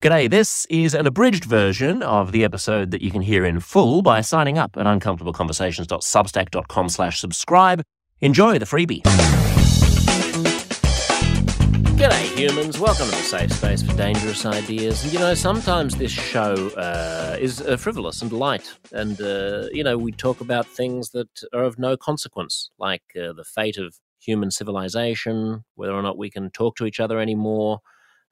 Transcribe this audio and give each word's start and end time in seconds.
G'day, 0.00 0.30
this 0.30 0.64
is 0.70 0.94
an 0.94 1.08
abridged 1.08 1.44
version 1.44 2.04
of 2.04 2.30
the 2.30 2.44
episode 2.44 2.92
that 2.92 3.02
you 3.02 3.10
can 3.10 3.20
hear 3.20 3.44
in 3.44 3.58
full 3.58 4.00
by 4.00 4.20
signing 4.20 4.56
up 4.56 4.76
at 4.76 4.86
uncomfortableconversations.substack.com 4.86 6.88
slash 6.88 7.20
subscribe. 7.20 7.82
Enjoy 8.20 8.60
the 8.60 8.64
freebie. 8.64 9.02
G'day, 11.98 12.38
humans. 12.38 12.78
Welcome 12.78 13.06
to 13.06 13.10
the 13.10 13.24
safe 13.24 13.50
space 13.50 13.82
for 13.82 13.92
dangerous 13.96 14.46
ideas. 14.46 15.02
And, 15.02 15.12
you 15.12 15.18
know, 15.18 15.34
sometimes 15.34 15.96
this 15.96 16.12
show 16.12 16.68
uh, 16.76 17.36
is 17.40 17.60
uh, 17.60 17.76
frivolous 17.76 18.22
and 18.22 18.30
light. 18.30 18.72
And, 18.92 19.20
uh, 19.20 19.66
you 19.72 19.82
know, 19.82 19.98
we 19.98 20.12
talk 20.12 20.40
about 20.40 20.68
things 20.68 21.10
that 21.10 21.42
are 21.52 21.64
of 21.64 21.76
no 21.76 21.96
consequence, 21.96 22.70
like 22.78 23.02
uh, 23.16 23.32
the 23.32 23.44
fate 23.44 23.78
of 23.78 23.96
human 24.20 24.52
civilization, 24.52 25.64
whether 25.74 25.92
or 25.92 26.02
not 26.02 26.16
we 26.16 26.30
can 26.30 26.52
talk 26.52 26.76
to 26.76 26.86
each 26.86 27.00
other 27.00 27.18
anymore, 27.18 27.80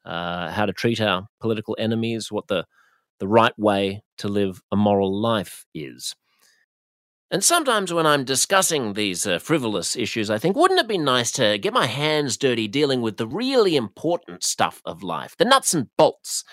uh, 0.06 0.50
how 0.50 0.66
to 0.66 0.72
treat 0.72 1.00
our 1.00 1.26
political 1.40 1.76
enemies, 1.78 2.30
what 2.30 2.48
the 2.48 2.64
the 3.18 3.28
right 3.28 3.58
way 3.58 4.02
to 4.18 4.28
live 4.28 4.60
a 4.70 4.76
moral 4.76 5.14
life 5.20 5.64
is. 5.74 6.14
And 7.30 7.42
sometimes 7.42 7.92
when 7.92 8.06
I'm 8.06 8.24
discussing 8.24 8.92
these 8.92 9.26
uh, 9.26 9.38
frivolous 9.38 9.96
issues, 9.96 10.30
I 10.30 10.38
think, 10.38 10.54
wouldn't 10.54 10.78
it 10.78 10.86
be 10.86 10.98
nice 10.98 11.32
to 11.32 11.58
get 11.58 11.72
my 11.72 11.86
hands 11.86 12.36
dirty 12.36 12.68
dealing 12.68 13.00
with 13.00 13.16
the 13.16 13.26
really 13.26 13.74
important 13.74 14.44
stuff 14.44 14.80
of 14.84 15.02
life, 15.02 15.34
the 15.36 15.44
nuts 15.44 15.74
and 15.74 15.88
bolts? 15.98 16.44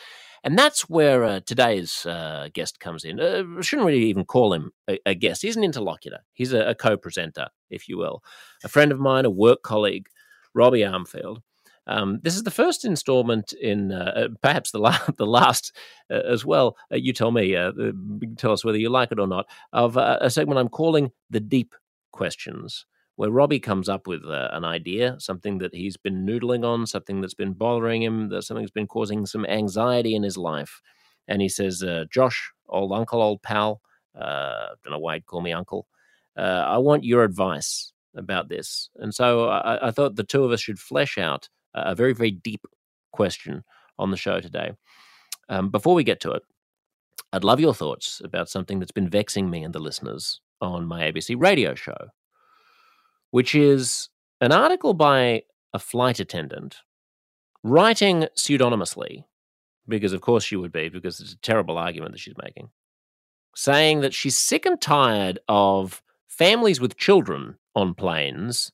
And 0.43 0.57
that's 0.57 0.89
where 0.89 1.23
uh, 1.23 1.39
today's 1.45 2.05
uh, 2.05 2.49
guest 2.53 2.79
comes 2.79 3.05
in. 3.05 3.19
Uh, 3.19 3.61
shouldn't 3.61 3.85
really 3.85 4.05
even 4.05 4.25
call 4.25 4.51
him 4.53 4.71
a, 4.89 4.99
a 5.05 5.15
guest. 5.15 5.43
He's 5.43 5.55
an 5.55 5.63
interlocutor. 5.63 6.19
He's 6.33 6.53
a, 6.53 6.69
a 6.69 6.75
co 6.75 6.97
presenter, 6.97 7.47
if 7.69 7.87
you 7.87 7.97
will. 7.97 8.23
A 8.63 8.67
friend 8.67 8.91
of 8.91 8.99
mine, 8.99 9.25
a 9.25 9.29
work 9.29 9.61
colleague, 9.61 10.07
Robbie 10.55 10.81
Armfield. 10.81 11.37
Um, 11.87 12.19
this 12.23 12.35
is 12.35 12.43
the 12.43 12.51
first 12.51 12.85
installment 12.85 13.53
in 13.53 13.91
uh, 13.91 14.13
uh 14.15 14.27
perhaps 14.41 14.71
the, 14.71 14.79
la- 14.79 14.99
the 15.17 15.25
last 15.25 15.75
uh, 16.09 16.21
as 16.25 16.45
well. 16.45 16.77
Uh, 16.91 16.97
you 16.97 17.13
tell 17.13 17.31
me, 17.31 17.55
uh, 17.55 17.71
uh, 17.71 17.91
tell 18.37 18.51
us 18.51 18.63
whether 18.63 18.77
you 18.77 18.89
like 18.89 19.11
it 19.11 19.19
or 19.19 19.27
not, 19.27 19.47
of 19.73 19.97
a 19.97 20.29
segment 20.29 20.59
I'm 20.59 20.69
calling 20.69 21.11
The 21.29 21.39
Deep 21.39 21.75
Questions, 22.11 22.85
where 23.15 23.31
Robbie 23.31 23.59
comes 23.59 23.89
up 23.89 24.07
with 24.07 24.21
an 24.25 24.63
idea, 24.63 25.15
something 25.19 25.57
that 25.59 25.73
he's 25.73 25.97
been 25.97 26.25
noodling 26.25 26.65
on, 26.65 26.87
something 26.87 27.21
that's 27.21 27.33
been 27.33 27.53
bothering 27.53 28.01
him, 28.01 28.29
that 28.29 28.43
something 28.43 28.63
that's 28.63 28.71
been 28.71 28.87
causing 28.87 29.25
some 29.25 29.45
anxiety 29.45 30.15
in 30.15 30.23
his 30.23 30.37
life. 30.37 30.81
And 31.27 31.41
he 31.41 31.49
says, 31.49 31.83
Josh, 32.11 32.51
old 32.69 32.91
uncle, 32.91 33.21
old 33.21 33.41
pal, 33.43 33.81
don't 34.15 34.91
know 34.91 34.99
why 34.99 35.15
he'd 35.15 35.25
call 35.25 35.41
me 35.41 35.53
uncle, 35.53 35.87
I 36.35 36.77
want 36.77 37.03
your 37.03 37.23
advice 37.23 37.93
about 38.15 38.49
this. 38.49 38.89
And 38.97 39.13
so 39.13 39.49
I, 39.49 39.87
I, 39.87 39.91
thought 39.91 40.15
the 40.15 40.23
two 40.23 40.43
of 40.43 40.51
us 40.51 40.61
should 40.61 40.79
flesh 40.79 41.17
out 41.17 41.49
a 41.73 41.95
very, 41.95 42.13
very 42.13 42.31
deep 42.31 42.65
question 43.11 43.63
on 43.97 44.11
the 44.11 44.17
show 44.17 44.39
today. 44.39 44.71
Um, 45.49 45.69
before 45.69 45.95
we 45.95 46.03
get 46.03 46.19
to 46.21 46.31
it, 46.31 46.43
I'd 47.31 47.43
love 47.43 47.59
your 47.59 47.73
thoughts 47.73 48.21
about 48.23 48.49
something 48.49 48.79
that's 48.79 48.91
been 48.91 49.09
vexing 49.09 49.49
me 49.49 49.63
and 49.63 49.73
the 49.73 49.79
listeners 49.79 50.39
on 50.61 50.85
my 50.85 51.11
ABC 51.11 51.35
radio 51.39 51.75
show, 51.75 51.97
which 53.31 53.55
is 53.55 54.09
an 54.39 54.51
article 54.51 54.93
by 54.93 55.43
a 55.73 55.79
flight 55.79 56.19
attendant 56.19 56.77
writing 57.63 58.27
pseudonymously, 58.35 59.23
because 59.87 60.13
of 60.13 60.21
course 60.21 60.43
she 60.43 60.55
would 60.55 60.71
be, 60.71 60.89
because 60.89 61.19
it's 61.19 61.33
a 61.33 61.39
terrible 61.39 61.77
argument 61.77 62.11
that 62.11 62.19
she's 62.19 62.35
making, 62.41 62.69
saying 63.55 64.01
that 64.01 64.13
she's 64.13 64.37
sick 64.37 64.65
and 64.65 64.79
tired 64.79 65.39
of 65.47 66.01
families 66.27 66.79
with 66.79 66.97
children 66.97 67.57
on 67.75 67.93
planes 67.93 68.71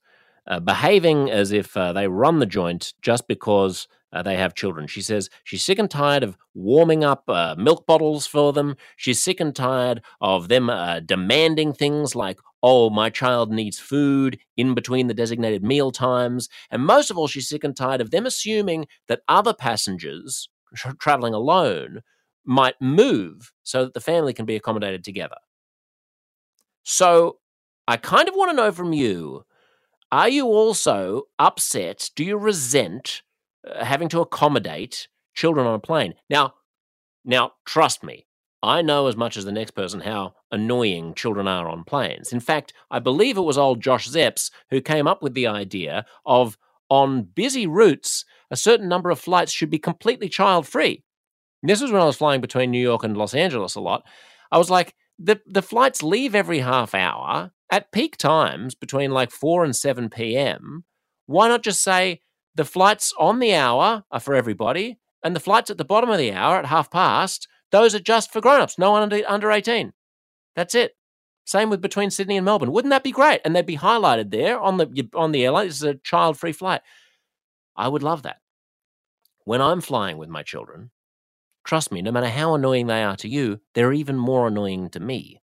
uh, 0.48 0.60
behaving 0.60 1.30
as 1.30 1.52
if 1.52 1.76
uh, 1.76 1.94
they 1.94 2.08
run 2.08 2.40
the 2.40 2.46
joint 2.46 2.94
just 3.02 3.28
because 3.28 3.88
uh, 4.12 4.24
they 4.24 4.38
have 4.38 4.56
children. 4.56 4.88
She 4.88 5.02
says 5.02 5.30
she's 5.44 5.64
sick 5.64 5.80
and 5.80 5.90
tired 5.90 6.24
of 6.24 6.38
warming 6.54 7.04
up 7.04 7.24
uh, 7.28 7.56
milk 7.58 7.86
bottles 7.86 8.26
for 8.26 8.54
them. 8.54 8.76
She's 8.96 9.22
sick 9.22 9.40
and 9.40 9.56
tired 9.56 10.02
of 10.22 10.48
them 10.48 10.70
uh, 10.70 11.02
demanding 11.02 11.74
things 11.74 12.16
like, 12.16 12.40
oh, 12.64 12.90
my 12.90 13.10
child 13.10 13.52
needs 13.52 13.80
food 13.80 14.40
in 14.58 14.74
between 14.74 15.08
the 15.08 15.14
designated 15.14 15.64
meal 15.64 15.92
times. 15.92 16.50
And 16.72 16.86
most 16.86 17.12
of 17.12 17.18
all, 17.18 17.28
she's 17.28 17.48
sick 17.48 17.64
and 17.64 17.76
tired 17.76 18.02
of 18.02 18.12
them 18.12 18.26
assuming 18.26 18.88
that 19.08 19.22
other 19.28 19.54
passengers 19.54 20.50
tra- 20.76 20.96
traveling 20.96 21.34
alone 21.34 22.02
might 22.46 22.82
move 22.82 23.52
so 23.64 23.84
that 23.84 23.94
the 23.94 24.02
family 24.02 24.34
can 24.34 24.46
be 24.46 24.56
accommodated 24.56 25.04
together. 25.04 25.38
So 26.84 27.38
I 27.88 27.98
kind 27.98 28.28
of 28.28 28.36
want 28.36 28.52
to 28.52 28.58
know 28.58 28.72
from 28.72 28.94
you 28.94 29.46
are 30.12 30.30
you 30.30 30.48
also 30.48 31.24
upset? 31.38 32.10
Do 32.16 32.24
you 32.24 32.38
resent 32.38 33.22
uh, 33.68 33.84
having 33.84 34.10
to 34.10 34.22
accommodate 34.22 35.08
children 35.34 35.68
on 35.68 35.76
a 35.76 35.80
plane? 35.80 36.16
Now, 36.30 36.56
now 37.24 37.54
trust 37.66 38.04
me, 38.04 38.26
I 38.62 38.82
know 38.82 39.08
as 39.08 39.16
much 39.16 39.38
as 39.38 39.46
the 39.46 39.52
next 39.52 39.72
person 39.72 40.02
how 40.02 40.34
annoying 40.52 41.14
children 41.14 41.48
are 41.48 41.70
on 41.70 41.84
planes. 41.84 42.34
In 42.34 42.40
fact, 42.40 42.74
I 42.92 43.00
believe 43.00 43.38
it 43.38 43.42
was 43.42 43.58
old 43.58 43.82
Josh 43.82 44.10
Szeps 44.10 44.52
who 44.70 44.82
came 44.82 45.08
up 45.08 45.22
with 45.22 45.34
the 45.34 45.48
idea 45.48 46.06
of 46.26 46.58
on 46.90 47.22
busy 47.22 47.68
routes, 47.68 48.26
a 48.50 48.58
certain 48.58 48.90
number 48.90 49.12
of 49.12 49.20
flights 49.20 49.52
should 49.52 49.70
be 49.70 49.80
completely 49.80 50.28
child 50.28 50.68
free. 50.68 51.04
This 51.62 51.82
was 51.82 51.92
when 51.92 52.02
I 52.02 52.06
was 52.06 52.16
flying 52.16 52.42
between 52.42 52.72
New 52.72 52.82
York 52.82 53.04
and 53.04 53.16
Los 53.16 53.34
Angeles 53.34 53.76
a 53.76 53.82
lot. 53.82 54.04
I 54.52 54.58
was 54.58 54.70
like, 54.70 54.96
the, 55.20 55.40
the 55.46 55.62
flights 55.62 56.02
leave 56.02 56.34
every 56.34 56.60
half 56.60 56.96
hour 56.96 57.52
at 57.72 57.92
peak 57.92 58.18
times 58.18 58.76
between 58.76 59.12
like 59.12 59.32
4 59.32 59.64
and 59.64 59.76
7 59.76 60.10
p.m., 60.10 60.86
why 61.26 61.48
not 61.48 61.64
just 61.64 61.84
say 61.84 62.22
the 62.56 62.66
flights 62.66 63.14
on 63.20 63.40
the 63.40 63.54
hour 63.54 64.04
are 64.12 64.20
for 64.20 64.36
everybody 64.36 64.98
and 65.24 65.36
the 65.36 65.40
flights 65.40 65.70
at 65.70 65.78
the 65.78 65.86
bottom 65.86 66.10
of 66.10 66.18
the 66.18 66.34
hour 66.34 66.58
at 66.58 66.66
half 66.66 66.90
past, 66.90 67.48
those 67.72 67.94
are 67.94 68.00
just 68.00 68.34
for 68.34 68.42
grown-ups, 68.42 68.80
no 68.80 68.92
one 68.92 69.04
under, 69.04 69.22
under 69.28 69.52
18. 69.52 69.94
That's 70.56 70.74
it. 70.76 70.96
Same 71.46 71.70
with 71.70 71.82
between 71.82 72.12
Sydney 72.12 72.38
and 72.38 72.46
Melbourne. 72.46 72.72
Wouldn't 72.72 72.92
that 72.92 73.04
be 73.04 73.12
great? 73.12 73.42
And 73.44 73.56
they'd 73.56 73.66
be 73.66 73.78
highlighted 73.78 74.30
there 74.30 74.60
on 74.60 74.78
the 74.78 75.10
on 75.16 75.32
the 75.32 75.46
airline. 75.46 75.66
This 75.66 75.78
is 75.78 75.84
a 75.84 75.96
child-free 75.96 76.52
flight. 76.52 76.82
I 77.76 77.88
would 77.88 78.04
love 78.04 78.22
that. 78.24 78.38
When 79.46 79.62
I'm 79.62 79.82
flying 79.82 80.18
with 80.18 80.30
my 80.30 80.44
children, 80.44 80.92
trust 81.64 81.92
me, 81.92 82.04
no 82.04 82.12
matter 82.12 82.30
how 82.30 82.54
annoying 82.54 82.86
they 82.86 83.02
are 83.04 83.16
to 83.16 83.28
you, 83.28 83.62
they're 83.74 83.94
even 83.94 84.16
more 84.16 84.48
annoying 84.48 84.90
to 84.92 85.00
me. 85.00 85.42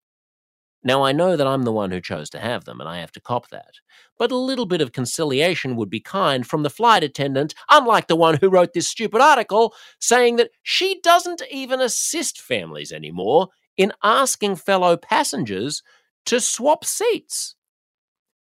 Now, 0.86 1.04
I 1.04 1.14
know 1.14 1.36
that 1.36 1.48
I'm 1.48 1.64
the 1.64 1.72
one 1.72 1.90
who 1.90 2.00
chose 2.00 2.30
to 2.30 2.40
have 2.40 2.66
them, 2.66 2.80
and 2.80 2.88
I 2.88 3.00
have 3.00 3.12
to 3.14 3.20
cop 3.20 3.50
that. 3.50 3.74
But 4.20 4.32
a 4.32 4.38
little 4.38 4.68
bit 4.68 4.82
of 4.82 4.92
conciliation 4.92 5.76
would 5.76 5.90
be 5.90 6.00
kind 6.00 6.46
from 6.46 6.62
the 6.62 6.70
flight 6.70 7.04
attendant, 7.04 7.56
unlike 7.72 8.08
the 8.08 8.16
one 8.16 8.38
who 8.38 8.50
wrote 8.50 8.74
this 8.74 8.88
stupid 8.88 9.20
article 9.20 9.74
saying 10.00 10.36
that 10.36 10.52
she 10.62 11.02
doesn't 11.02 11.42
even 11.50 11.82
assist 11.82 12.40
families 12.40 12.94
anymore 12.94 13.48
in 13.78 13.94
asking 14.04 14.58
fellow 14.58 14.96
passengers 14.96 15.82
to 16.28 16.40
swap 16.40 16.86
seats. 16.86 17.56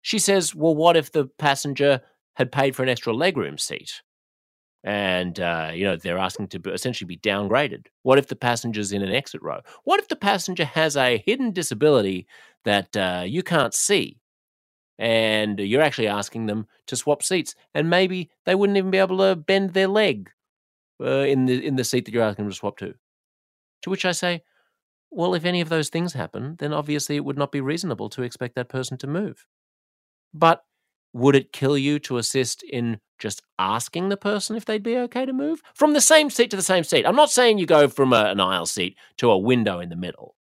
She 0.02 0.18
says, 0.18 0.54
Well, 0.54 0.74
what 0.74 0.98
if 0.98 1.12
the 1.12 1.30
passenger 1.38 2.02
had 2.34 2.52
paid 2.52 2.76
for 2.76 2.82
an 2.82 2.90
extra 2.90 3.14
legroom 3.14 3.58
seat? 3.58 4.02
And 4.84 5.40
uh, 5.40 5.70
you 5.74 5.84
know 5.84 5.96
they're 5.96 6.18
asking 6.18 6.48
to 6.48 6.60
essentially 6.70 7.06
be 7.06 7.16
downgraded. 7.16 7.86
What 8.02 8.18
if 8.18 8.28
the 8.28 8.36
passenger's 8.36 8.92
in 8.92 9.02
an 9.02 9.12
exit 9.12 9.42
row? 9.42 9.60
What 9.84 9.98
if 9.98 10.08
the 10.08 10.16
passenger 10.16 10.64
has 10.64 10.96
a 10.96 11.22
hidden 11.26 11.52
disability 11.52 12.26
that 12.64 12.96
uh, 12.96 13.24
you 13.26 13.42
can't 13.42 13.74
see, 13.74 14.18
and 14.98 15.58
you're 15.58 15.82
actually 15.82 16.08
asking 16.08 16.46
them 16.46 16.66
to 16.86 16.96
swap 16.96 17.22
seats, 17.22 17.54
and 17.74 17.90
maybe 17.90 18.30
they 18.46 18.54
wouldn't 18.54 18.76
even 18.76 18.90
be 18.90 18.98
able 18.98 19.18
to 19.18 19.34
bend 19.34 19.72
their 19.72 19.88
leg 19.88 20.30
uh, 21.02 21.24
in 21.24 21.46
the 21.46 21.64
in 21.66 21.76
the 21.76 21.84
seat 21.84 22.04
that 22.04 22.12
you're 22.14 22.22
asking 22.22 22.44
them 22.44 22.52
to 22.52 22.56
swap 22.56 22.76
to? 22.78 22.94
To 23.82 23.90
which 23.90 24.04
I 24.04 24.12
say, 24.12 24.42
well, 25.10 25.34
if 25.34 25.44
any 25.44 25.60
of 25.60 25.68
those 25.68 25.88
things 25.88 26.12
happen, 26.12 26.56
then 26.58 26.72
obviously 26.72 27.16
it 27.16 27.24
would 27.24 27.38
not 27.38 27.52
be 27.52 27.60
reasonable 27.60 28.08
to 28.10 28.22
expect 28.22 28.54
that 28.56 28.68
person 28.68 28.98
to 28.98 29.06
move. 29.06 29.46
But 30.34 30.64
would 31.14 31.36
it 31.36 31.52
kill 31.52 31.78
you 31.78 31.98
to 32.00 32.18
assist 32.18 32.62
in 32.62 33.00
just 33.18 33.40
asking 33.58 34.08
the 34.08 34.16
person 34.16 34.56
if 34.56 34.64
they'd 34.64 34.82
be 34.82 34.98
okay 34.98 35.24
to 35.24 35.32
move 35.32 35.62
from 35.72 35.94
the 35.94 36.00
same 36.00 36.28
seat 36.28 36.50
to 36.50 36.56
the 36.56 36.62
same 36.62 36.84
seat? 36.84 37.06
I'm 37.06 37.16
not 37.16 37.30
saying 37.30 37.58
you 37.58 37.66
go 37.66 37.88
from 37.88 38.12
a, 38.12 38.24
an 38.26 38.40
aisle 38.40 38.66
seat 38.66 38.98
to 39.18 39.30
a 39.30 39.38
window 39.38 39.78
in 39.78 39.88
the 39.88 39.96
middle. 39.96 40.34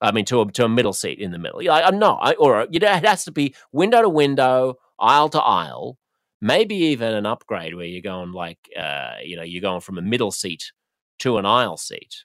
I 0.00 0.12
mean, 0.12 0.24
to 0.26 0.40
a, 0.40 0.50
to 0.52 0.64
a 0.64 0.68
middle 0.68 0.94
seat 0.94 1.18
in 1.18 1.30
the 1.30 1.38
middle. 1.38 1.60
I, 1.70 1.82
am 1.82 1.98
not. 1.98 2.18
I, 2.22 2.32
or 2.34 2.66
you 2.70 2.80
know, 2.80 2.92
it 2.92 3.04
has 3.04 3.24
to 3.26 3.32
be 3.32 3.54
window 3.70 4.02
to 4.02 4.08
window, 4.08 4.76
aisle 4.98 5.28
to 5.28 5.40
aisle, 5.40 5.98
maybe 6.40 6.74
even 6.74 7.14
an 7.14 7.26
upgrade 7.26 7.74
where 7.74 7.86
you're 7.86 8.02
going 8.02 8.32
like, 8.32 8.58
uh, 8.78 9.16
you 9.22 9.36
know, 9.36 9.42
you're 9.42 9.62
going 9.62 9.82
from 9.82 9.98
a 9.98 10.02
middle 10.02 10.32
seat 10.32 10.72
to 11.20 11.36
an 11.36 11.46
aisle 11.46 11.76
seat. 11.76 12.24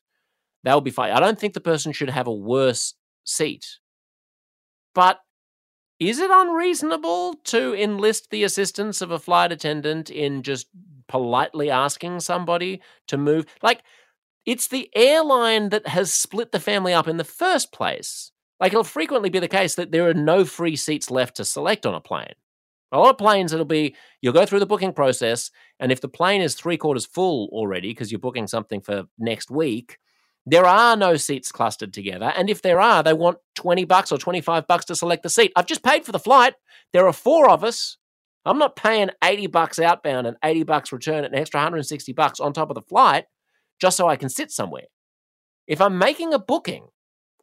That 0.63 0.75
would 0.75 0.83
be 0.83 0.91
fine. 0.91 1.11
I 1.11 1.19
don't 1.19 1.39
think 1.39 1.53
the 1.53 1.61
person 1.61 1.91
should 1.91 2.09
have 2.09 2.27
a 2.27 2.33
worse 2.33 2.95
seat. 3.25 3.65
But 4.95 5.19
is 5.99 6.19
it 6.19 6.31
unreasonable 6.31 7.35
to 7.45 7.73
enlist 7.75 8.29
the 8.29 8.43
assistance 8.43 9.01
of 9.01 9.11
a 9.11 9.19
flight 9.19 9.51
attendant 9.51 10.09
in 10.09 10.43
just 10.43 10.67
politely 11.07 11.69
asking 11.69 12.21
somebody 12.21 12.81
to 13.07 13.17
move? 13.17 13.45
Like, 13.61 13.81
it's 14.45 14.67
the 14.67 14.89
airline 14.95 15.69
that 15.69 15.87
has 15.87 16.13
split 16.13 16.51
the 16.51 16.59
family 16.59 16.93
up 16.93 17.07
in 17.07 17.17
the 17.17 17.23
first 17.23 17.71
place. 17.73 18.31
Like, 18.59 18.71
it'll 18.71 18.83
frequently 18.83 19.29
be 19.29 19.39
the 19.39 19.47
case 19.47 19.75
that 19.75 19.91
there 19.91 20.07
are 20.09 20.13
no 20.13 20.45
free 20.45 20.75
seats 20.75 21.11
left 21.11 21.35
to 21.37 21.45
select 21.45 21.85
on 21.85 21.93
a 21.93 22.01
plane. 22.01 22.33
A 22.91 22.97
lot 22.97 23.11
of 23.11 23.17
planes, 23.17 23.53
it'll 23.53 23.65
be 23.65 23.95
you'll 24.21 24.33
go 24.33 24.45
through 24.45 24.59
the 24.59 24.65
booking 24.65 24.93
process, 24.93 25.51
and 25.79 25.91
if 25.91 26.01
the 26.01 26.07
plane 26.07 26.41
is 26.41 26.55
three 26.55 26.77
quarters 26.77 27.05
full 27.05 27.47
already 27.51 27.89
because 27.89 28.11
you're 28.11 28.19
booking 28.19 28.47
something 28.47 28.81
for 28.81 29.03
next 29.19 29.51
week, 29.51 29.99
there 30.49 30.65
are 30.65 30.95
no 30.95 31.15
seats 31.15 31.51
clustered 31.51 31.93
together. 31.93 32.33
And 32.35 32.49
if 32.49 32.61
there 32.61 32.79
are, 32.79 33.03
they 33.03 33.13
want 33.13 33.37
20 33.55 33.85
bucks 33.85 34.11
or 34.11 34.17
25 34.17 34.67
bucks 34.67 34.85
to 34.85 34.95
select 34.95 35.23
the 35.23 35.29
seat. 35.29 35.51
I've 35.55 35.65
just 35.65 35.83
paid 35.83 36.05
for 36.05 36.11
the 36.11 36.19
flight. 36.19 36.55
There 36.93 37.05
are 37.05 37.13
four 37.13 37.49
of 37.49 37.63
us. 37.63 37.97
I'm 38.45 38.57
not 38.57 38.75
paying 38.75 39.09
80 39.23 39.47
bucks 39.47 39.79
outbound 39.79 40.25
and 40.25 40.37
80 40.43 40.63
bucks 40.63 40.91
return 40.91 41.23
an 41.23 41.35
extra 41.35 41.59
160 41.59 42.13
bucks 42.13 42.39
on 42.39 42.53
top 42.53 42.69
of 42.69 42.75
the 42.75 42.81
flight 42.81 43.25
just 43.79 43.97
so 43.97 44.07
I 44.07 44.15
can 44.15 44.29
sit 44.29 44.49
somewhere. 44.49 44.87
If 45.67 45.81
I'm 45.81 45.97
making 45.97 46.33
a 46.33 46.39
booking 46.39 46.87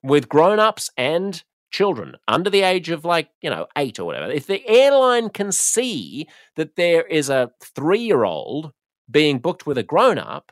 with 0.03 0.29
grown-ups 0.29 0.91
and 0.97 1.43
children 1.71 2.17
under 2.27 2.51
the 2.51 2.63
age 2.63 2.89
of 2.89 3.05
like, 3.05 3.29
you 3.41 3.51
know, 3.51 3.67
8 3.77 4.01
or 4.01 4.05
whatever, 4.05 4.33
if 4.33 4.47
the 4.47 4.67
airline 4.67 5.29
can 5.31 5.53
see 5.53 6.27
that 6.57 6.77
there 6.77 7.03
is 7.03 7.29
a 7.29 7.51
3-year-old 7.77 8.73
being 9.09 9.39
booked 9.39 9.67
with 9.67 9.79
a 9.79 9.83
grown-up, 9.83 10.51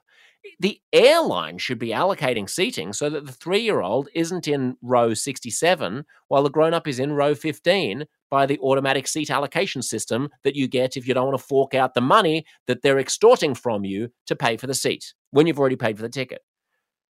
the 0.61 0.81
airline 0.93 1.59
should 1.59 1.79
be 1.79 1.89
allocating 1.89 2.49
seating 2.49 2.93
so 2.93 3.11
that 3.11 3.27
the 3.27 3.33
three 3.33 3.61
year 3.61 3.81
old 3.81 4.09
isn't 4.15 4.49
in 4.49 4.77
row 4.83 5.15
67 5.15 6.05
while 6.29 6.43
the 6.43 6.51
grown 6.51 6.75
up 6.75 6.87
is 6.87 6.99
in 6.99 7.13
row 7.13 7.35
15 7.35 8.05
by 8.31 8.47
the 8.47 8.59
automatic 8.59 9.07
seat 9.07 9.31
allocation 9.31 9.83
system 9.83 10.29
that 10.43 10.57
you 10.57 10.67
get 10.67 10.97
if 10.97 11.07
you 11.07 11.15
don't 11.15 11.27
want 11.27 11.39
to 11.39 11.45
fork 11.45 11.75
out 11.75 11.95
the 11.95 12.01
money 12.01 12.45
that 12.67 12.83
they're 12.83 12.99
extorting 12.99 13.55
from 13.55 13.85
you 13.85 14.09
to 14.27 14.37
pay 14.37 14.57
for 14.57 14.67
the 14.67 14.75
seat 14.75 15.15
when 15.31 15.47
you've 15.47 15.59
already 15.59 15.77
paid 15.77 15.97
for 15.97 16.03
the 16.03 16.09
ticket. 16.09 16.43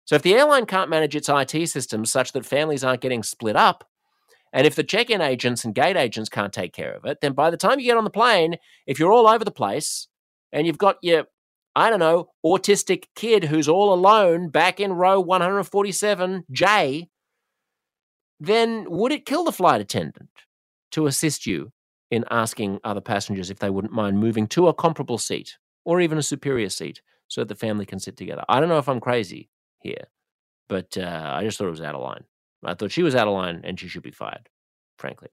So 0.04 0.16
if 0.16 0.22
the 0.22 0.34
airline 0.34 0.66
can't 0.66 0.90
manage 0.90 1.14
its 1.14 1.28
IT 1.28 1.68
systems 1.68 2.10
such 2.10 2.32
that 2.32 2.46
families 2.46 2.82
aren't 2.82 3.02
getting 3.02 3.22
split 3.22 3.54
up, 3.54 3.86
and 4.52 4.66
if 4.66 4.74
the 4.74 4.82
check 4.82 5.10
in 5.10 5.20
agents 5.20 5.64
and 5.64 5.74
gate 5.74 5.96
agents 5.96 6.28
can't 6.28 6.52
take 6.52 6.72
care 6.72 6.94
of 6.94 7.04
it, 7.04 7.18
then 7.20 7.32
by 7.32 7.50
the 7.50 7.56
time 7.56 7.78
you 7.78 7.86
get 7.86 7.96
on 7.96 8.04
the 8.04 8.10
plane, 8.10 8.56
if 8.86 8.98
you're 8.98 9.12
all 9.12 9.28
over 9.28 9.44
the 9.44 9.50
place 9.50 10.08
and 10.52 10.66
you've 10.66 10.78
got 10.78 10.96
your 11.02 11.26
I 11.76 11.88
don't 11.88 12.00
know, 12.00 12.30
autistic 12.44 13.04
kid 13.14 13.44
who's 13.44 13.68
all 13.68 13.92
alone 13.94 14.48
back 14.48 14.80
in 14.80 14.92
row 14.92 15.22
147J, 15.22 17.08
then 18.40 18.86
would 18.90 19.12
it 19.12 19.26
kill 19.26 19.44
the 19.44 19.52
flight 19.52 19.80
attendant 19.80 20.30
to 20.92 21.06
assist 21.06 21.46
you 21.46 21.70
in 22.10 22.24
asking 22.30 22.80
other 22.82 23.00
passengers 23.00 23.50
if 23.50 23.60
they 23.60 23.70
wouldn't 23.70 23.92
mind 23.92 24.18
moving 24.18 24.48
to 24.48 24.66
a 24.66 24.74
comparable 24.74 25.18
seat 25.18 25.58
or 25.84 26.00
even 26.00 26.18
a 26.18 26.22
superior 26.22 26.68
seat 26.68 27.02
so 27.28 27.44
the 27.44 27.54
family 27.54 27.86
can 27.86 28.00
sit 28.00 28.16
together? 28.16 28.44
I 28.48 28.58
don't 28.58 28.68
know 28.68 28.78
if 28.78 28.88
I'm 28.88 29.00
crazy 29.00 29.48
here, 29.80 30.08
but 30.68 30.96
uh, 30.98 31.32
I 31.34 31.44
just 31.44 31.58
thought 31.58 31.68
it 31.68 31.70
was 31.70 31.80
out 31.80 31.94
of 31.94 32.02
line. 32.02 32.24
I 32.64 32.74
thought 32.74 32.90
she 32.90 33.02
was 33.02 33.14
out 33.14 33.28
of 33.28 33.34
line 33.34 33.60
and 33.62 33.78
she 33.78 33.88
should 33.88 34.02
be 34.02 34.10
fired, 34.10 34.48
frankly. 34.98 35.28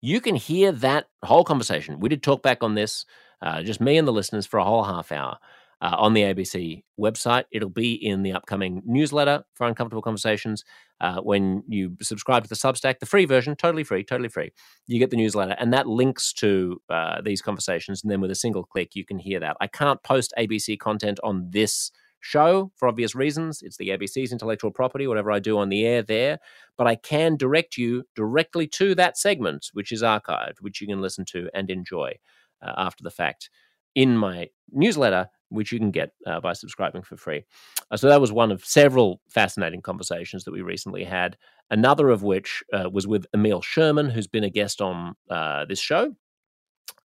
You 0.00 0.20
can 0.20 0.36
hear 0.36 0.72
that 0.72 1.06
whole 1.24 1.44
conversation. 1.44 1.98
We 1.98 2.08
did 2.08 2.22
talk 2.22 2.42
back 2.42 2.62
on 2.62 2.74
this 2.74 3.06
uh, 3.42 3.62
just 3.62 3.80
me 3.80 3.96
and 3.96 4.06
the 4.06 4.12
listeners 4.12 4.46
for 4.46 4.58
a 4.58 4.64
whole 4.64 4.84
half 4.84 5.12
hour 5.12 5.38
uh, 5.80 5.96
on 5.98 6.14
the 6.14 6.22
ABC 6.22 6.82
website. 6.98 7.44
It'll 7.50 7.68
be 7.68 7.94
in 7.94 8.22
the 8.22 8.32
upcoming 8.32 8.82
newsletter 8.86 9.44
for 9.54 9.66
Uncomfortable 9.66 10.02
Conversations. 10.02 10.64
Uh, 11.00 11.20
when 11.20 11.62
you 11.68 11.96
subscribe 12.00 12.42
to 12.42 12.48
the 12.48 12.54
Substack, 12.54 12.98
the 12.98 13.06
free 13.06 13.26
version, 13.26 13.54
totally 13.54 13.84
free, 13.84 14.02
totally 14.02 14.30
free, 14.30 14.52
you 14.86 14.98
get 14.98 15.10
the 15.10 15.16
newsletter, 15.16 15.54
and 15.58 15.72
that 15.72 15.86
links 15.86 16.32
to 16.32 16.80
uh, 16.88 17.20
these 17.20 17.42
conversations. 17.42 18.02
And 18.02 18.10
then 18.10 18.20
with 18.20 18.30
a 18.30 18.36
single 18.36 18.64
click, 18.64 18.94
you 18.94 19.04
can 19.04 19.18
hear 19.18 19.38
that. 19.40 19.56
I 19.60 19.66
can't 19.66 20.02
post 20.02 20.32
ABC 20.38 20.78
content 20.78 21.20
on 21.22 21.50
this 21.50 21.90
show 22.20 22.72
for 22.76 22.88
obvious 22.88 23.14
reasons. 23.14 23.60
It's 23.62 23.76
the 23.76 23.90
ABC's 23.90 24.32
intellectual 24.32 24.70
property, 24.70 25.06
whatever 25.06 25.30
I 25.30 25.38
do 25.38 25.58
on 25.58 25.68
the 25.68 25.86
air 25.86 26.02
there. 26.02 26.38
But 26.78 26.86
I 26.86 26.96
can 26.96 27.36
direct 27.36 27.76
you 27.76 28.04
directly 28.14 28.66
to 28.68 28.94
that 28.94 29.18
segment, 29.18 29.66
which 29.74 29.92
is 29.92 30.02
archived, 30.02 30.56
which 30.60 30.80
you 30.80 30.86
can 30.86 31.00
listen 31.00 31.24
to 31.26 31.48
and 31.54 31.70
enjoy 31.70 32.14
uh, 32.62 32.72
after 32.76 33.02
the 33.02 33.10
fact 33.10 33.50
in 33.94 34.16
my 34.16 34.48
newsletter, 34.70 35.28
which 35.48 35.72
you 35.72 35.78
can 35.78 35.90
get 35.90 36.10
uh, 36.26 36.40
by 36.40 36.52
subscribing 36.52 37.02
for 37.02 37.16
free. 37.16 37.44
Uh, 37.90 37.96
so 37.96 38.08
that 38.08 38.20
was 38.20 38.32
one 38.32 38.52
of 38.52 38.64
several 38.64 39.20
fascinating 39.28 39.80
conversations 39.80 40.44
that 40.44 40.52
we 40.52 40.60
recently 40.60 41.04
had. 41.04 41.36
Another 41.70 42.10
of 42.10 42.22
which 42.22 42.62
uh, 42.72 42.88
was 42.90 43.06
with 43.06 43.26
Emile 43.34 43.62
Sherman, 43.62 44.10
who's 44.10 44.26
been 44.26 44.44
a 44.44 44.50
guest 44.50 44.80
on 44.80 45.14
uh, 45.30 45.64
this 45.64 45.80
show, 45.80 46.14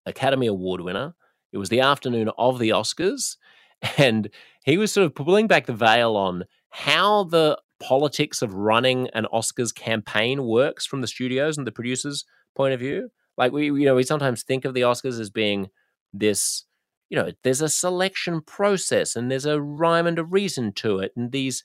Academy 0.06 0.48
Award 0.48 0.82
winner. 0.82 1.16
It 1.52 1.58
was 1.58 1.70
the 1.70 1.82
afternoon 1.82 2.30
of 2.38 2.60
the 2.60 2.70
Oscars, 2.70 3.38
and 3.98 4.30
he 4.66 4.78
was 4.78 4.92
sort 4.92 5.06
of 5.06 5.16
pulling 5.16 5.48
back 5.48 5.66
the 5.66 5.74
veil 5.74 6.16
on 6.16 6.46
how 6.70 7.24
the 7.26 7.58
politics 7.80 8.42
of 8.42 8.54
running 8.54 9.10
an 9.14 9.26
Oscars 9.34 9.74
campaign 9.74 10.44
works 10.44 10.86
from 10.86 11.02
the 11.02 11.08
studios 11.08 11.58
and 11.58 11.66
the 11.66 11.72
producers' 11.72 12.26
point 12.56 12.74
of 12.74 12.80
view. 12.80 13.10
Like 13.40 13.54
we, 13.54 13.66
you 13.68 13.86
know, 13.86 13.96
we 13.96 14.04
sometimes 14.04 14.44
think 14.44 14.66
of 14.66 14.76
the 14.76 14.82
Oscars 14.82 15.20
as 15.20 15.32
being 15.32 15.70
this, 16.14 16.66
you 17.10 17.18
know, 17.18 17.32
there's 17.44 17.62
a 17.62 17.70
selection 17.70 18.42
process 18.42 19.16
and 19.16 19.32
there's 19.32 19.46
a 19.46 19.62
rhyme 19.62 20.06
and 20.06 20.20
a 20.20 20.24
reason 20.24 20.74
to 20.74 21.00
it, 21.00 21.14
and 21.16 21.32
these 21.32 21.64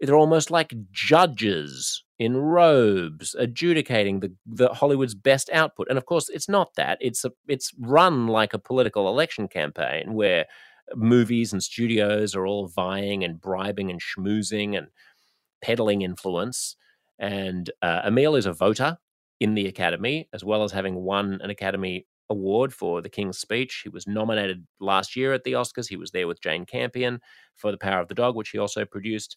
they're 0.00 0.14
almost 0.14 0.50
like 0.50 0.72
judges 0.92 2.04
in 2.20 2.36
robes 2.36 3.34
adjudicating 3.36 4.20
the, 4.20 4.32
the 4.46 4.68
Hollywood's 4.68 5.14
best 5.14 5.50
output. 5.52 5.88
And 5.88 5.98
of 5.98 6.06
course, 6.06 6.28
it's 6.28 6.48
not 6.48 6.74
that. 6.76 6.98
It's 7.00 7.24
a, 7.24 7.32
it's 7.48 7.72
run 7.80 8.28
like 8.28 8.54
a 8.54 8.60
political 8.60 9.08
election 9.08 9.48
campaign 9.48 10.14
where 10.14 10.46
movies 10.94 11.52
and 11.52 11.62
studios 11.62 12.36
are 12.36 12.46
all 12.46 12.68
vying 12.68 13.24
and 13.24 13.40
bribing 13.40 13.90
and 13.90 14.00
schmoozing 14.00 14.78
and 14.78 14.88
peddling 15.62 16.02
influence. 16.02 16.76
And 17.18 17.70
uh, 17.82 18.02
Emile 18.06 18.36
is 18.36 18.46
a 18.46 18.52
voter 18.52 18.98
in 19.40 19.54
the 19.54 19.66
Academy, 19.66 20.28
as 20.32 20.44
well 20.44 20.64
as 20.64 20.72
having 20.72 20.96
won 20.96 21.40
an 21.42 21.50
Academy 21.50 22.06
Award 22.30 22.72
for 22.74 23.00
The 23.00 23.08
King's 23.08 23.38
Speech. 23.38 23.80
He 23.84 23.88
was 23.88 24.06
nominated 24.06 24.66
last 24.80 25.16
year 25.16 25.32
at 25.32 25.44
the 25.44 25.52
Oscars. 25.52 25.88
He 25.88 25.96
was 25.96 26.10
there 26.10 26.26
with 26.26 26.42
Jane 26.42 26.66
Campion 26.66 27.20
for 27.56 27.70
The 27.70 27.78
Power 27.78 28.00
of 28.00 28.08
the 28.08 28.14
Dog, 28.14 28.36
which 28.36 28.50
he 28.50 28.58
also 28.58 28.84
produced. 28.84 29.36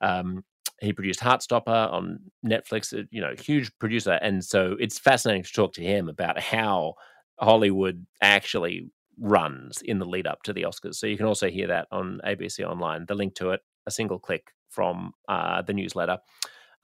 Um, 0.00 0.44
he 0.80 0.92
produced 0.92 1.20
Heartstopper 1.20 1.92
on 1.92 2.20
Netflix, 2.44 2.98
uh, 2.98 3.04
you 3.10 3.20
know, 3.20 3.34
huge 3.38 3.70
producer. 3.78 4.12
And 4.22 4.42
so 4.42 4.76
it's 4.80 4.98
fascinating 4.98 5.42
to 5.42 5.52
talk 5.52 5.74
to 5.74 5.82
him 5.82 6.08
about 6.08 6.40
how 6.40 6.94
Hollywood 7.38 8.06
actually 8.22 8.90
runs 9.18 9.82
in 9.82 9.98
the 9.98 10.06
lead 10.06 10.26
up 10.26 10.42
to 10.44 10.54
the 10.54 10.62
Oscars. 10.62 10.94
So 10.94 11.06
you 11.06 11.18
can 11.18 11.26
also 11.26 11.50
hear 11.50 11.66
that 11.66 11.88
on 11.92 12.20
ABC 12.26 12.66
Online. 12.66 13.04
The 13.06 13.14
link 13.14 13.34
to 13.34 13.50
it, 13.50 13.60
a 13.86 13.90
single 13.90 14.18
click 14.18 14.52
from 14.70 15.12
uh, 15.28 15.60
the 15.62 15.74
newsletter 15.74 16.18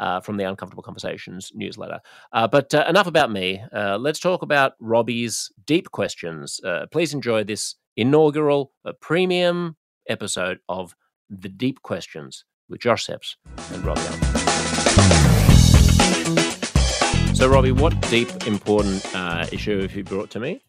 uh, 0.01 0.21
from 0.21 0.37
the 0.37 0.45
Uncomfortable 0.45 0.83
Conversations 0.83 1.53
newsletter. 1.55 2.01
Uh, 2.33 2.47
but 2.47 2.75
uh, 2.75 2.85
enough 2.89 3.07
about 3.07 3.31
me. 3.31 3.63
Uh, 3.73 3.97
let's 3.99 4.21
talk 4.21 4.43
about 4.43 4.75
Robbie's 4.81 5.51
deep 5.67 5.91
questions. 5.91 6.61
Uh, 6.65 6.87
please 6.91 7.15
enjoy 7.15 7.45
this 7.45 7.77
inaugural 7.97 8.73
uh, 8.85 8.93
premium 9.01 9.77
episode 10.09 10.59
of 10.69 10.95
The 11.31 11.49
Deep 11.49 11.83
Questions 11.83 12.45
with 12.69 12.81
Josh 12.81 13.07
Szeps 13.07 13.37
and 13.73 13.85
Robbie 13.85 14.01
So, 17.35 17.49
Robbie, 17.49 17.73
what 17.73 18.01
deep, 18.09 18.47
important 18.47 19.05
issue 19.53 19.83
have 19.83 19.95
you 19.95 20.05
brought 20.05 20.31
to 20.31 20.41
me? 20.41 20.63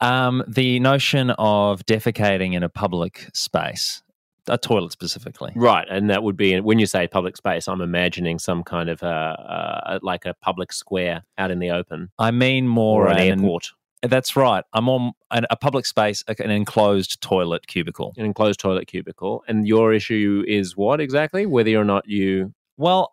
Um, 0.00 0.42
the 0.48 0.80
notion 0.80 1.30
of 1.30 1.84
defecating 1.84 2.54
in 2.54 2.62
a 2.62 2.70
public 2.70 3.28
space 3.34 4.02
a 4.48 4.58
toilet 4.58 4.92
specifically. 4.92 5.52
Right, 5.54 5.86
and 5.88 6.10
that 6.10 6.22
would 6.22 6.36
be 6.36 6.58
when 6.60 6.78
you 6.78 6.86
say 6.86 7.06
public 7.06 7.36
space, 7.36 7.68
I'm 7.68 7.80
imagining 7.80 8.38
some 8.38 8.62
kind 8.62 8.88
of 8.88 9.02
uh, 9.02 9.06
uh 9.06 9.98
like 10.02 10.24
a 10.26 10.34
public 10.34 10.72
square 10.72 11.22
out 11.38 11.50
in 11.50 11.58
the 11.58 11.70
open. 11.70 12.10
I 12.18 12.30
mean 12.30 12.68
more 12.68 13.08
an, 13.08 13.18
an 13.18 13.40
airport. 13.40 13.70
That's 14.02 14.36
right. 14.36 14.62
I'm 14.72 14.88
on 14.88 15.12
a 15.30 15.56
public 15.56 15.86
space, 15.86 16.22
an 16.28 16.50
enclosed 16.50 17.20
toilet 17.20 17.66
cubicle. 17.66 18.12
An 18.16 18.26
enclosed 18.26 18.60
toilet 18.60 18.86
cubicle, 18.86 19.42
and 19.48 19.66
your 19.66 19.92
issue 19.92 20.44
is 20.46 20.76
what 20.76 21.00
exactly? 21.00 21.46
Whether 21.46 21.76
or 21.76 21.84
not 21.84 22.06
you 22.06 22.54
well. 22.76 23.10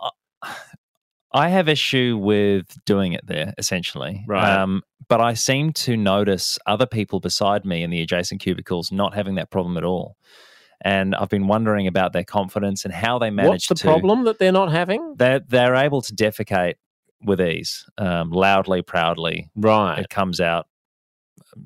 I 1.35 1.49
have 1.49 1.67
issue 1.67 2.19
with 2.21 2.65
doing 2.85 3.13
it 3.13 3.25
there, 3.25 3.55
essentially. 3.57 4.23
Right. 4.27 4.55
Um, 4.55 4.83
but 5.07 5.19
I 5.19 5.33
seem 5.33 5.73
to 5.73 5.97
notice 5.97 6.59
other 6.67 6.85
people 6.85 7.19
beside 7.19 7.65
me 7.65 7.81
in 7.81 7.89
the 7.89 8.01
adjacent 8.01 8.39
cubicles 8.39 8.91
not 8.91 9.15
having 9.15 9.33
that 9.35 9.49
problem 9.49 9.75
at 9.75 9.83
all 9.83 10.15
and 10.83 11.15
I've 11.15 11.29
been 11.29 11.47
wondering 11.47 11.87
about 11.87 12.13
their 12.13 12.23
confidence 12.23 12.85
and 12.85 12.93
how 12.93 13.17
they 13.19 13.29
manage. 13.29 13.49
What's 13.49 13.67
the 13.67 13.75
to, 13.75 13.83
problem 13.83 14.25
that 14.25 14.39
they're 14.39 14.51
not 14.51 14.71
having? 14.71 15.15
They're 15.17 15.39
they're 15.39 15.75
able 15.75 16.01
to 16.01 16.13
defecate 16.13 16.75
with 17.23 17.41
ease, 17.41 17.85
um, 17.97 18.31
loudly, 18.31 18.81
proudly. 18.81 19.49
Right, 19.55 19.99
it 19.99 20.09
comes 20.09 20.41
out. 20.41 20.67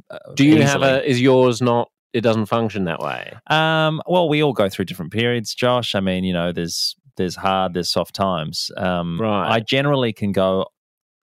Uh, 0.10 0.20
Do 0.36 0.46
you 0.46 0.58
easily. 0.58 0.66
have 0.66 0.84
a? 0.84 1.10
Is 1.10 1.20
yours 1.22 1.62
not? 1.62 1.90
It 2.14 2.22
doesn't 2.22 2.46
function 2.46 2.86
that 2.86 3.00
way. 3.00 3.34
Um, 3.48 4.02
well, 4.08 4.30
we 4.30 4.42
all 4.42 4.54
go 4.54 4.70
through 4.70 4.86
different 4.86 5.12
periods, 5.12 5.54
Josh. 5.54 5.94
I 5.96 6.00
mean, 6.00 6.24
you 6.24 6.34
know, 6.34 6.52
there's 6.52 6.96
there's 7.18 7.36
hard, 7.36 7.74
there's 7.74 7.92
soft 7.92 8.16
times. 8.16 8.72
Um, 8.78 9.20
right. 9.20 9.56
I 9.56 9.60
generally 9.60 10.14
can 10.14 10.32
go 10.32 10.68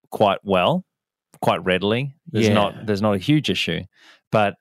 quite 0.09 0.39
well, 0.43 0.85
quite 1.41 1.63
readily. 1.63 2.15
There's 2.31 2.47
yeah. 2.47 2.53
not 2.53 2.85
there's 2.85 3.01
not 3.01 3.15
a 3.15 3.19
huge 3.19 3.49
issue, 3.49 3.81
but 4.31 4.55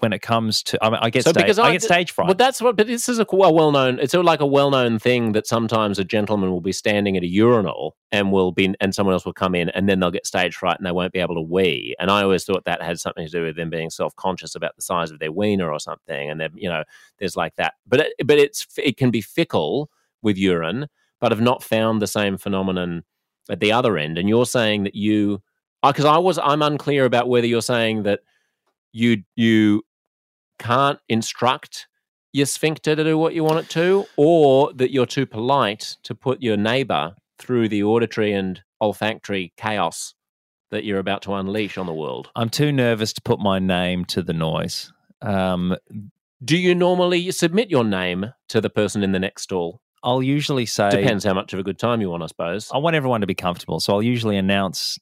when 0.00 0.12
it 0.12 0.20
comes 0.20 0.62
to, 0.62 0.78
I, 0.84 0.90
mean, 0.90 0.98
I 1.00 1.08
get 1.08 1.24
So 1.24 1.30
stage, 1.30 1.44
because 1.44 1.58
I, 1.58 1.68
I- 1.68 1.72
get 1.72 1.82
stage 1.82 2.10
fright. 2.12 2.26
Well, 2.28 2.34
that's 2.34 2.60
what. 2.60 2.76
But 2.76 2.86
this 2.86 3.08
is 3.08 3.18
a 3.18 3.26
well, 3.32 3.54
well 3.54 3.72
known. 3.72 3.98
It's 3.98 4.14
like 4.14 4.40
a 4.40 4.46
well 4.46 4.70
known 4.70 4.98
thing 4.98 5.32
that 5.32 5.46
sometimes 5.46 5.98
a 5.98 6.04
gentleman 6.04 6.50
will 6.50 6.60
be 6.60 6.72
standing 6.72 7.16
at 7.16 7.22
a 7.22 7.26
urinal 7.26 7.96
and 8.12 8.30
will 8.30 8.52
be, 8.52 8.74
and 8.80 8.94
someone 8.94 9.14
else 9.14 9.24
will 9.24 9.32
come 9.32 9.54
in, 9.54 9.70
and 9.70 9.88
then 9.88 10.00
they'll 10.00 10.10
get 10.10 10.26
stage 10.26 10.54
fright 10.54 10.76
and 10.78 10.86
they 10.86 10.92
won't 10.92 11.12
be 11.12 11.20
able 11.20 11.34
to 11.34 11.40
wee. 11.40 11.96
And 11.98 12.10
I 12.10 12.22
always 12.22 12.44
thought 12.44 12.64
that 12.66 12.82
had 12.82 13.00
something 13.00 13.26
to 13.26 13.32
do 13.32 13.42
with 13.44 13.56
them 13.56 13.70
being 13.70 13.90
self 13.90 14.14
conscious 14.16 14.54
about 14.54 14.76
the 14.76 14.82
size 14.82 15.10
of 15.10 15.18
their 15.18 15.32
wiener 15.32 15.72
or 15.72 15.80
something. 15.80 16.30
And 16.30 16.40
then 16.40 16.50
you 16.54 16.68
know, 16.68 16.84
there's 17.18 17.36
like 17.36 17.56
that. 17.56 17.74
But 17.86 18.00
it, 18.00 18.26
but 18.26 18.38
it's 18.38 18.66
it 18.76 18.96
can 18.96 19.10
be 19.10 19.22
fickle 19.22 19.90
with 20.22 20.36
urine, 20.36 20.88
but 21.20 21.32
I've 21.32 21.40
not 21.40 21.62
found 21.62 22.02
the 22.02 22.06
same 22.06 22.36
phenomenon 22.36 23.04
at 23.48 23.60
the 23.60 23.72
other 23.72 23.96
end. 23.96 24.18
And 24.18 24.28
you're 24.28 24.46
saying 24.46 24.84
that 24.84 24.94
you, 24.94 25.42
because 25.82 26.04
I 26.04 26.18
was, 26.18 26.38
I'm 26.38 26.62
unclear 26.62 27.04
about 27.04 27.28
whether 27.28 27.46
you're 27.46 27.62
saying 27.62 28.02
that 28.02 28.20
you 28.98 29.22
you 29.36 29.82
can't 30.58 30.98
instruct 31.08 31.86
your 32.32 32.46
sphincter 32.46 32.94
to 32.94 33.04
do 33.04 33.16
what 33.16 33.34
you 33.34 33.44
want 33.44 33.60
it 33.60 33.70
to, 33.70 34.06
or 34.16 34.72
that 34.74 34.92
you're 34.92 35.06
too 35.06 35.26
polite 35.26 35.96
to 36.02 36.14
put 36.14 36.42
your 36.42 36.56
neighbor 36.56 37.14
through 37.38 37.68
the 37.68 37.82
auditory 37.82 38.32
and 38.32 38.62
olfactory 38.80 39.52
chaos 39.56 40.14
that 40.70 40.84
you're 40.84 40.98
about 40.98 41.22
to 41.22 41.32
unleash 41.32 41.78
on 41.78 41.86
the 41.86 41.94
world. 41.94 42.30
I'm 42.36 42.50
too 42.50 42.72
nervous 42.72 43.12
to 43.14 43.22
put 43.22 43.40
my 43.40 43.58
name 43.58 44.04
to 44.06 44.22
the 44.22 44.34
noise. 44.34 44.92
Um, 45.22 45.76
Do 46.44 46.58
you 46.58 46.74
normally 46.74 47.30
submit 47.30 47.70
your 47.70 47.84
name 47.84 48.32
to 48.48 48.60
the 48.60 48.70
person 48.70 49.02
in 49.02 49.12
the 49.12 49.18
next 49.18 49.44
stall? 49.44 49.80
I'll 50.02 50.22
usually 50.22 50.66
say, 50.66 50.90
Depends 50.90 51.24
how 51.24 51.34
much 51.34 51.52
of 51.52 51.58
a 51.58 51.62
good 51.62 51.78
time 51.78 52.00
you 52.00 52.10
want, 52.10 52.22
I 52.22 52.26
suppose. 52.26 52.70
I 52.72 52.78
want 52.78 52.96
everyone 52.96 53.22
to 53.22 53.26
be 53.26 53.34
comfortable. 53.34 53.80
So 53.80 53.94
I'll 53.94 54.02
usually 54.02 54.36
announce 54.36 54.98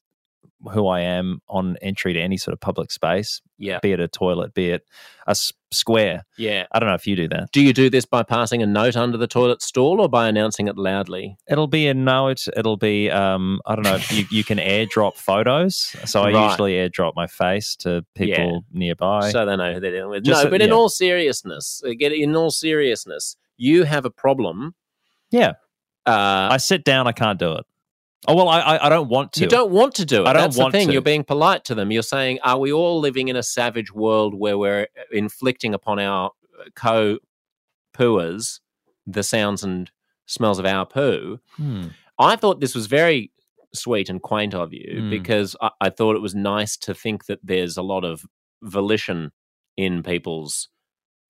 who 0.73 0.87
I 0.87 1.01
am 1.01 1.41
on 1.49 1.77
entry 1.83 2.13
to 2.15 2.21
any 2.21 2.37
sort 2.39 2.53
of 2.55 2.61
public 2.61 2.91
space, 2.91 3.41
Yeah. 3.59 3.79
be 3.83 3.93
it 3.93 4.01
a 4.01 4.09
toilet, 4.09 4.55
be 4.55 4.71
it 4.71 4.87
a 5.27 5.31
s- 5.33 5.53
square. 5.71 6.25
Yeah. 6.39 6.67
I 6.73 6.79
don't 6.79 6.89
know 6.89 6.95
if 6.95 7.07
you 7.07 7.15
do 7.15 7.29
that. 7.29 7.51
Do 7.53 7.61
you 7.61 7.73
do 7.75 7.91
this 7.91 8.07
by 8.07 8.23
passing 8.23 8.63
a 8.63 8.67
note 8.67 8.97
under 8.97 9.19
the 9.19 9.27
toilet 9.27 9.61
stall 9.61 10.01
or 10.01 10.09
by 10.09 10.29
announcing 10.29 10.67
it 10.67 10.79
loudly? 10.79 11.37
It'll 11.49 11.67
be 11.67 11.87
a 11.89 11.95
note. 11.95 12.47
It'll 12.57 12.79
be, 12.79 13.11
um, 13.11 13.61
I 13.67 13.75
don't 13.75 13.85
know, 13.85 13.99
you, 14.11 14.25
you 14.31 14.45
can 14.45 14.57
airdrop 14.59 15.17
photos. 15.17 15.95
So 16.07 16.23
I 16.23 16.33
Right. 16.33 16.49
usually 16.51 16.73
airdrop 16.75 17.13
my 17.15 17.27
face 17.27 17.77
to 17.77 18.05
people 18.15 18.65
nearby. 18.73 19.31
So 19.31 19.45
they 19.45 19.57
know 19.57 19.75
who 19.75 19.81
they're 19.81 19.91
dealing 19.93 20.11
with. 20.11 20.25
Just 20.25 20.39
no, 20.39 20.45
so- 20.45 20.51
but 20.51 20.63
in 20.63 20.69
yeah. 20.69 20.75
all 20.75 20.89
seriousness, 20.89 21.83
uh, 21.87 21.91
get 21.99 22.13
in 22.13 22.35
all 22.35 22.51
seriousness, 22.51 23.37
you 23.59 23.85
have 23.85 24.05
a 24.07 24.11
problem. 24.11 24.75
yeah. 25.31 25.53
Uh, 26.07 26.49
I 26.53 26.59
sit 26.59 26.85
down, 26.85 27.09
I 27.09 27.13
can't 27.13 27.37
do 27.39 27.53
it. 27.55 27.67
Oh, 28.29 28.35
well, 28.35 28.49
I, 28.49 28.79
I, 28.83 28.89
don't 28.89 29.09
want 29.09 29.33
to. 29.35 29.41
you 29.41 29.47
don't 29.47 29.71
want 29.71 29.95
to 29.97 30.05
do 30.05 30.23
it. 30.23 30.27
I 30.27 30.33
don't 30.33 30.43
That's 30.43 30.57
want 30.59 30.73
the 30.73 30.79
thing. 30.79 30.87
to. 30.89 30.93
You're 30.93 31.03
being 31.03 31.25
polite 31.25 31.65
to 31.67 31.75
them. 31.75 31.91
You're 31.91 32.03
saying, 32.03 32.39
"Are 32.45 32.59
we 32.59 32.73
all 32.73 32.99
living 33.01 33.29
in 33.29 33.37
a 33.37 33.43
savage 33.43 33.93
world 33.93 34.35
where 34.35 34.59
we're 34.59 34.89
inflicting 35.13 35.75
upon 35.75 35.99
our 35.99 36.31
co 36.75 37.19
pooers 37.95 38.61
the 39.07 39.23
sounds 39.23 39.63
and 39.63 39.91
smells 40.27 40.59
of 40.59 40.67
our 40.67 40.87
poo?" 40.87 41.39
Hmm. 41.57 41.89
I 42.19 42.37
thought 42.37 42.61
this 42.61 42.75
was 42.75 42.87
very 42.87 43.31
sweet 43.75 44.09
and 44.09 44.23
quaint 44.23 44.55
of 44.55 44.73
you 44.73 45.01
Mm. 45.03 45.11
because 45.11 45.55
I, 45.61 45.71
I 45.83 45.91
thought 45.91 46.17
it 46.17 46.23
was 46.23 46.35
nice 46.35 46.77
to 46.79 46.95
think 46.95 47.27
that 47.27 47.41
there's 47.43 47.77
a 47.77 47.83
lot 47.83 48.05
of 48.05 48.25
volition 48.63 49.33
in 49.77 50.03
people's 50.03 50.69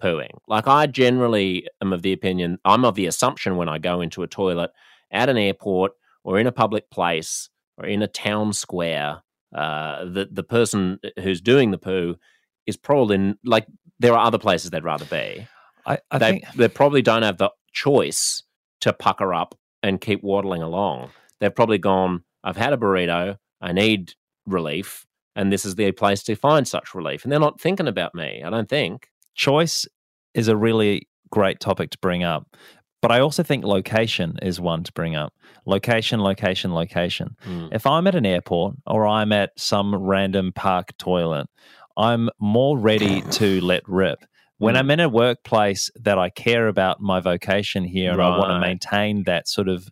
pooing. 0.01 0.31
Like 0.47 0.69
I 0.69 0.87
generally 0.87 1.67
am 1.83 1.93
of 1.93 2.03
the 2.03 2.13
opinion, 2.13 2.59
I'm 2.65 2.85
of 2.85 2.95
the 2.95 3.07
assumption 3.07 3.57
when 3.57 3.69
I 3.69 3.79
go 3.79 4.01
into 4.01 4.23
a 4.23 4.29
toilet 4.29 4.71
at 5.11 5.29
an 5.29 5.37
airport 5.37 5.93
or 6.27 6.39
in 6.39 6.47
a 6.47 6.53
public 6.53 6.91
place 6.91 7.49
or 7.79 7.87
in 7.87 8.03
a 8.03 8.09
town 8.09 8.53
square, 8.53 9.23
uh, 9.55 10.05
that 10.05 10.35
the 10.35 10.43
person 10.43 10.99
who's 11.23 11.41
doing 11.41 11.71
the 11.71 11.79
poo 11.79 12.17
is 12.67 12.77
probably 12.77 13.35
like 13.45 13.67
there 13.99 14.13
are 14.13 14.27
other 14.27 14.39
places 14.39 14.71
they'd 14.71 14.85
rather 14.85 15.05
be 15.07 15.47
I, 15.87 15.99
I 16.11 16.19
they 16.19 16.31
think 16.33 16.53
they 16.55 16.69
probably 16.69 17.01
don't 17.01 17.23
have 17.23 17.39
the 17.39 17.51
choice 17.73 18.43
to 18.81 18.93
pucker 18.93 19.33
up 19.33 19.55
and 19.83 20.01
keep 20.01 20.23
waddling 20.23 20.63
along. 20.63 21.11
They've 21.41 21.55
probably 21.55 21.79
gone, 21.79 22.25
I've 22.43 22.57
had 22.57 22.73
a 22.73 22.77
burrito, 22.77 23.39
I 23.61 23.73
need 23.73 24.15
relief, 24.47 25.07
and 25.37 25.53
this 25.53 25.65
is 25.65 25.77
the 25.77 25.93
place 25.93 26.23
to 26.25 26.35
find 26.35 26.67
such 26.67 26.95
relief. 26.95 27.23
And 27.23 27.33
they're 27.33 27.39
not 27.39 27.61
thinking 27.61 27.87
about 27.87 28.15
me, 28.15 28.43
I 28.45 28.51
don't 28.51 28.69
think. 28.69 29.09
choice 29.35 29.87
is 30.35 30.49
a 30.49 30.57
really 30.57 31.09
great 31.31 31.61
topic 31.61 31.91
to 31.91 31.99
bring 31.99 32.25
up. 32.25 32.57
But 33.07 33.15
I 33.15 33.21
also 33.21 33.45
think 33.45 33.65
location 33.65 34.37
is 34.43 34.61
one 34.61 34.83
to 34.83 34.91
bring 34.91 35.15
up. 35.15 35.33
Location, 35.65 36.19
location, 36.21 36.75
location. 36.75 37.37
Mm. 37.47 37.69
If 37.73 37.87
I'm 37.87 38.09
at 38.09 38.17
an 38.17 38.27
airport 38.27 38.75
or 38.85 39.07
I'm 39.07 39.31
at 39.31 39.53
some 39.57 39.95
random 39.95 40.51
park 40.53 40.89
toilet, 40.99 41.47
I'm 41.97 42.31
more 42.41 42.77
ready 42.77 43.21
to 43.31 43.61
let 43.61 43.89
rip. 43.89 44.25
When 44.59 44.75
Mm. 44.75 44.79
I'm 44.79 44.91
in 44.91 44.99
a 45.01 45.09
workplace 45.09 45.89
that 45.95 46.19
I 46.19 46.31
care 46.31 46.67
about 46.67 47.01
my 47.01 47.21
vocation 47.21 47.85
here 47.85 48.11
and 48.11 48.21
I 48.21 48.37
want 48.39 48.51
to 48.51 48.59
maintain 48.59 49.23
that 49.27 49.47
sort 49.47 49.69
of 49.69 49.89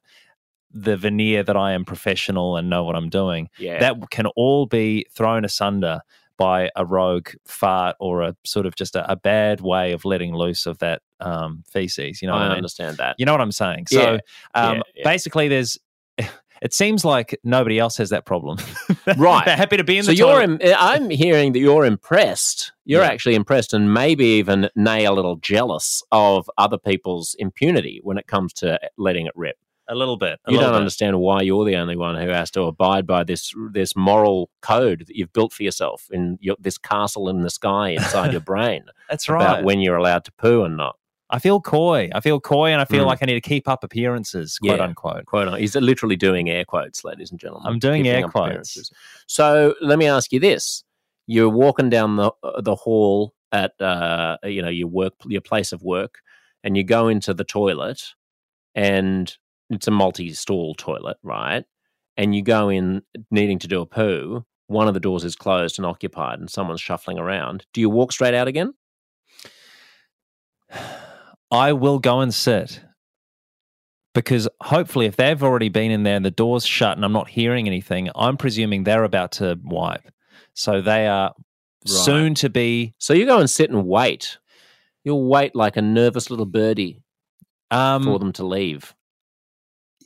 the 0.73 0.97
veneer 0.97 1.45
that 1.45 1.57
I 1.57 1.71
am 1.71 1.85
professional 1.85 2.57
and 2.57 2.69
know 2.69 2.83
what 2.83 2.97
I'm 2.97 3.11
doing, 3.11 3.49
Yeah. 3.61 3.79
that 3.79 4.11
can 4.11 4.27
all 4.35 4.67
be 4.67 5.07
thrown 5.15 5.45
asunder 5.45 6.01
by 6.37 6.69
a 6.75 6.85
rogue 6.85 7.29
fart 7.47 7.95
or 8.01 8.23
a 8.23 8.35
sort 8.45 8.67
of 8.67 8.75
just 8.75 8.97
a, 8.97 9.09
a 9.09 9.15
bad 9.15 9.61
way 9.61 9.93
of 9.93 10.05
letting 10.05 10.35
loose 10.35 10.67
of 10.67 10.79
that 10.79 11.01
um, 11.25 11.65
feces. 11.69 12.21
You 12.23 12.29
know 12.29 12.35
I 12.35 12.45
I 12.45 12.49
mean? 12.49 12.57
understand 12.59 12.97
that. 12.99 13.17
You 13.19 13.27
know 13.27 13.33
what 13.33 13.41
I'm 13.41 13.53
saying? 13.53 13.87
So 13.89 14.01
Yeah, 14.01 14.19
um, 14.55 14.77
yeah, 14.77 14.83
yeah. 14.97 15.05
basically, 15.05 15.49
there's. 15.49 15.79
It 16.63 16.73
seems 16.73 17.05
like 17.05 17.39
nobody 17.45 17.79
else 17.79 17.99
has 17.99 18.09
that 18.11 18.25
problem. 18.25 18.57
Right. 19.19 19.45
They're 19.45 19.57
happy 19.57 19.77
to 19.77 19.85
be 19.85 19.99
in 19.99 20.05
so 20.05 20.13
the 20.13 20.17
you're, 20.17 20.41
im- 20.41 20.59
I'm 20.63 21.11
hearing 21.11 21.53
that 21.53 21.59
you're 21.59 21.85
impressed. 21.85 22.73
You're 22.87 23.03
Yeah. 23.03 23.09
actually 23.09 23.35
impressed, 23.35 23.75
and 23.75 23.93
maybe 23.93 24.25
even 24.25 24.71
nay 24.75 25.05
a 25.05 25.13
little 25.13 25.37
jealous 25.37 26.03
of 26.11 26.49
other 26.57 26.79
people's 26.79 27.35
impunity 27.39 28.01
when 28.03 28.17
it 28.17 28.27
comes 28.29 28.55
to 28.55 28.79
letting 28.97 29.27
it 29.27 29.33
rip. 29.37 29.57
a 29.89 29.95
little 29.95 30.17
bit. 30.17 30.39
a 30.47 30.51
you 30.53 30.57
little 30.57 30.69
don't 30.71 30.75
bit. 30.77 30.79
understand 30.85 31.21
why 31.21 31.43
you're 31.43 31.67
the 31.67 31.77
only 31.77 31.97
one 31.97 32.15
who 32.17 32.29
has 32.31 32.51
to 32.53 32.63
abide 32.63 33.07
by 33.07 33.25
this 33.25 33.53
this 33.73 33.95
moral 33.95 34.49
code 34.63 35.01
that 35.07 35.17
you've 35.17 35.33
built 35.35 35.53
for 35.53 35.65
yourself 35.65 36.07
in 36.13 36.39
your, 36.41 36.57
this 36.59 36.79
castle 36.79 37.29
in 37.29 37.43
the 37.43 37.51
sky 37.51 37.91
inside 37.91 38.33
your 38.33 38.41
brain 38.53 38.85
That's 39.11 39.29
right. 39.29 39.43
about 39.43 39.65
when 39.65 39.81
you're 39.81 39.97
allowed 39.99 40.25
to 40.25 40.33
poo 40.33 40.63
and 40.65 40.79
not. 40.79 40.97
I 41.35 41.41
feel 41.41 41.61
coy. 41.61 42.11
I 42.15 42.21
feel 42.21 42.39
coy, 42.39 42.71
and 42.71 42.81
I 42.81 42.85
feel 42.85 43.03
Mm. 43.03 43.07
like 43.09 43.19
I 43.21 43.27
need 43.27 43.35
to 43.35 43.41
keep 43.41 43.67
up 43.67 43.83
appearances, 43.83 44.57
quote 44.61 44.79
Yeah. 44.79 44.85
unquote. 44.85 45.27
Quote 45.27 45.49
unquote. 45.49 45.61
He's 45.61 45.75
literally 45.75 46.15
doing 46.15 46.49
air 46.49 46.65
quotes, 46.65 47.03
ladies 47.03 47.33
and 47.33 47.41
gentlemen. 47.41 47.73
I'm 47.73 47.81
doing 47.81 48.07
air 48.07 48.23
quotes. 48.29 48.93
So 49.27 49.75
let 49.81 49.99
me 49.99 50.07
ask 50.07 50.31
you 50.33 50.39
this: 50.39 50.85
You're 51.27 51.49
walking 51.49 51.91
down 51.91 52.15
the 52.15 52.31
uh, 52.45 52.61
the 52.61 52.77
hall 52.77 53.35
at 53.51 53.73
uh, 53.81 54.37
you 54.45 54.63
know 54.63 54.69
your 54.69 54.87
work 54.87 55.15
your 55.27 55.41
place 55.41 55.73
of 55.73 55.83
work, 55.83 56.21
and 56.63 56.77
you 56.77 56.85
go 56.85 57.09
into 57.09 57.35
the 57.35 57.43
toilet, 57.45 58.15
and 58.77 59.37
it's 59.71 59.89
a 59.89 59.91
multi-stall 59.91 60.77
toilet, 60.77 61.17
right? 61.25 61.65
And 62.17 62.37
you 62.37 62.43
go 62.43 62.69
in 62.69 63.03
needing 63.33 63.59
to 63.59 63.67
do 63.67 63.81
a 63.81 63.87
poo. 63.87 64.47
One 64.69 64.87
of 64.87 64.95
the 64.95 65.01
doors 65.01 65.25
is 65.25 65.35
closed 65.35 65.81
and 65.81 65.87
occupied, 65.87 66.39
and 66.39 66.49
someone's 66.49 66.81
shuffling 66.81 67.19
around. 67.19 67.67
Do 67.73 67.81
you 67.81 67.91
walk 67.91 68.13
straight 68.13 68.35
out 68.35 68.47
again? 68.47 68.73
I 71.51 71.73
will 71.73 71.99
go 71.99 72.21
and 72.21 72.33
sit 72.35 72.81
because 74.15 74.49
hopefully, 74.63 75.07
if 75.07 75.17
they've 75.17 75.43
already 75.43 75.69
been 75.69 75.91
in 75.91 76.03
there 76.05 76.17
and 76.17 76.25
the 76.25 76.31
door's 76.31 76.65
shut 76.65 76.97
and 76.97 77.05
I'm 77.05 77.13
not 77.13 77.29
hearing 77.29 77.67
anything, 77.67 78.11
I'm 78.15 78.37
presuming 78.37 78.85
they're 78.85 79.05
about 79.05 79.33
to 79.33 79.59
wipe. 79.63 80.09
So 80.55 80.81
they 80.81 81.07
are 81.09 81.33
soon 81.87 82.35
to 82.37 82.49
be. 82.49 82.95
So 82.99 83.13
you 83.13 83.27
go 83.27 83.41
and 83.41 83.51
sit 83.51 83.71
and 83.71 83.87
wait. 83.87 84.39
You'll 85.05 85.29
wait 85.29 85.55
like 85.55 85.77
a 85.77 85.83
nervous 85.83 86.31
little 86.31 86.47
birdie 86.47 87.03
um, 87.71 88.05
for 88.05 88.19
them 88.19 88.33
to 88.35 88.47
leave. 88.47 88.95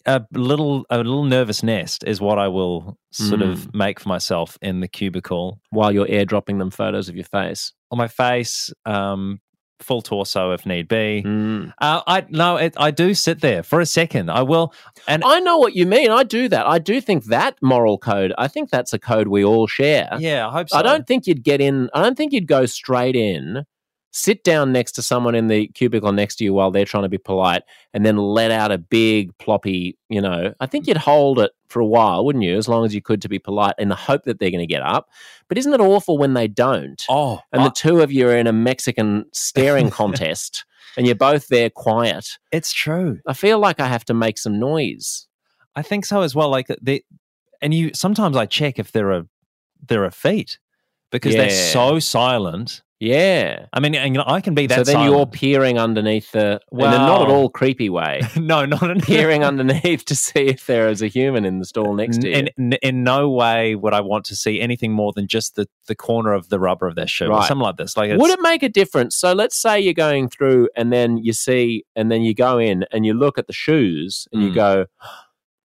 a 0.06 0.24
little 0.32 0.86
a 0.90 0.96
little 0.96 1.24
nervous 1.24 1.62
nest 1.62 2.02
is 2.06 2.20
what 2.20 2.38
I 2.38 2.48
will 2.48 2.96
sort 3.12 3.40
Mm. 3.40 3.52
of 3.52 3.74
make 3.74 4.00
for 4.00 4.08
myself 4.08 4.56
in 4.62 4.80
the 4.80 4.88
cubicle 4.88 5.60
while 5.70 5.92
you're 5.92 6.06
airdropping 6.06 6.58
them 6.58 6.70
photos 6.70 7.08
of 7.10 7.14
your 7.14 7.24
face. 7.26 7.72
on 7.90 7.98
my 7.98 8.08
face, 8.08 8.72
um, 8.86 9.40
full 9.80 10.02
torso 10.02 10.52
if 10.52 10.66
need 10.66 10.88
be. 10.88 11.22
Mm. 11.24 11.72
Uh, 11.78 12.02
I 12.06 12.26
no, 12.28 12.56
it, 12.56 12.74
I 12.76 12.90
do 12.90 13.14
sit 13.14 13.40
there 13.40 13.62
for 13.62 13.80
a 13.80 13.86
second. 13.86 14.30
I 14.30 14.42
will, 14.42 14.72
and 15.06 15.22
I 15.24 15.40
know 15.40 15.58
what 15.58 15.74
you 15.74 15.86
mean. 15.86 16.10
I 16.10 16.22
do 16.22 16.48
that. 16.48 16.66
I 16.66 16.78
do 16.78 17.00
think 17.00 17.24
that 17.26 17.56
moral 17.62 17.98
code, 17.98 18.32
I 18.38 18.48
think 18.48 18.70
that's 18.70 18.92
a 18.92 18.98
code 18.98 19.28
we 19.28 19.44
all 19.44 19.66
share. 19.66 20.10
yeah, 20.18 20.48
I 20.48 20.52
hope 20.52 20.70
so. 20.70 20.78
I 20.78 20.82
don't 20.82 21.06
think 21.06 21.26
you'd 21.26 21.44
get 21.44 21.60
in, 21.60 21.88
I 21.94 22.02
don't 22.02 22.16
think 22.16 22.32
you'd 22.32 22.48
go 22.48 22.66
straight 22.66 23.16
in, 23.16 23.64
sit 24.10 24.42
down 24.44 24.72
next 24.72 24.92
to 24.92 25.02
someone 25.02 25.34
in 25.34 25.48
the 25.48 25.68
cubicle 25.68 26.12
next 26.12 26.36
to 26.36 26.44
you 26.44 26.52
while 26.54 26.70
they're 26.70 26.84
trying 26.84 27.02
to 27.04 27.08
be 27.08 27.18
polite, 27.18 27.62
and 27.92 28.04
then 28.06 28.16
let 28.16 28.50
out 28.50 28.72
a 28.72 28.78
big 28.78 29.36
ploppy, 29.38 29.96
you 30.08 30.20
know. 30.20 30.54
I 30.60 30.66
think 30.66 30.86
you'd 30.86 30.96
hold 30.96 31.38
it 31.38 31.52
for 31.68 31.80
a 31.80 31.86
while, 31.86 32.24
wouldn't 32.24 32.44
you? 32.44 32.56
As 32.56 32.68
long 32.68 32.84
as 32.86 32.94
you 32.94 33.02
could 33.02 33.20
to 33.22 33.28
be 33.28 33.38
polite 33.38 33.74
in 33.78 33.88
the 33.90 33.94
hope 33.94 34.24
that 34.24 34.38
they're 34.38 34.50
going 34.50 34.60
to 34.60 34.66
get 34.66 34.82
up. 34.82 35.08
But 35.48 35.58
isn't 35.58 35.72
it 35.74 35.80
awful 35.80 36.16
when 36.18 36.34
they 36.34 36.48
don't? 36.48 37.02
Oh, 37.08 37.40
and 37.52 37.62
I- 37.62 37.64
the 37.64 37.70
two 37.70 38.00
of 38.00 38.10
you 38.10 38.28
are 38.28 38.36
in 38.36 38.46
a 38.46 38.52
Mexican 38.52 39.24
staring 39.32 39.90
contest 40.00 40.64
and 40.96 41.06
you're 41.06 41.14
both 41.14 41.48
there 41.48 41.70
quiet. 41.70 42.26
it's 42.50 42.72
true. 42.72 43.20
I 43.26 43.32
feel 43.34 43.58
like 43.58 43.78
I 43.78 43.86
have 43.88 44.04
to 44.06 44.14
make 44.14 44.38
some 44.38 44.58
noise. 44.58 45.26
I 45.76 45.82
think 45.82 46.06
so 46.06 46.22
as 46.22 46.34
well. 46.34 46.48
Like 46.48 46.66
the, 46.82 47.04
and 47.60 47.72
you 47.74 47.90
sometimes 47.94 48.36
I 48.36 48.46
check 48.46 48.78
if 48.78 48.90
there 48.92 49.12
are 49.12 49.26
there 49.86 50.04
are 50.04 50.10
feet 50.10 50.58
because 51.10 51.34
they're 51.34 51.50
so 51.50 51.98
silent. 51.98 52.82
Yeah. 53.00 53.66
I 53.72 53.78
mean, 53.78 53.94
and, 53.94 54.12
you 54.12 54.18
know, 54.18 54.24
I 54.26 54.40
can 54.40 54.56
be 54.56 54.66
that 54.66 54.74
so 54.74 54.92
then 54.92 55.04
you're 55.04 55.24
peering 55.24 55.78
underneath 55.78 56.32
the 56.32 56.60
in 56.72 56.80
a 56.80 56.90
not 56.98 57.22
at 57.22 57.28
all 57.28 57.48
creepy 57.48 57.88
way. 57.88 58.22
no, 58.36 58.64
not 58.64 58.90
in 58.90 59.00
peering 59.00 59.44
underneath 59.44 60.04
to 60.06 60.16
see 60.16 60.46
if 60.48 60.66
there 60.66 60.88
is 60.88 61.00
a 61.00 61.06
human 61.06 61.44
in 61.44 61.60
the 61.60 61.64
stall 61.64 61.94
next 61.94 62.22
to 62.22 62.28
you. 62.28 62.34
in, 62.34 62.48
in, 62.56 62.72
in 62.82 63.04
no 63.04 63.30
way 63.30 63.76
would 63.76 63.94
I 63.94 64.00
want 64.00 64.24
to 64.26 64.34
see 64.36 64.60
anything 64.60 64.92
more 64.92 65.12
than 65.12 65.28
just 65.28 65.54
the, 65.54 65.68
the 65.86 65.94
corner 65.94 66.32
of 66.32 66.48
the 66.48 66.58
rubber 66.58 66.88
of 66.88 66.96
their 66.96 67.06
shoe 67.06 67.26
or 67.26 67.44
something 67.44 67.62
like 67.62 67.76
this. 67.76 67.96
Like, 67.96 68.18
Would 68.18 68.32
it 68.32 68.40
make 68.42 68.64
a 68.64 68.68
difference? 68.68 69.14
So 69.14 69.32
let's 69.32 69.56
say 69.56 69.78
you're 69.78 69.94
going 69.94 70.28
through 70.28 70.68
and 70.74 70.92
then 70.92 71.18
you 71.18 71.32
see, 71.32 71.84
and 71.94 72.10
then 72.10 72.22
you 72.22 72.34
go 72.34 72.58
in 72.58 72.84
and 72.90 73.06
you 73.06 73.14
look 73.14 73.38
at 73.38 73.46
the 73.46 73.52
shoes 73.52 74.26
and 74.32 74.42
you 74.42 74.50
Mm. 74.50 74.54
go, 74.56 74.86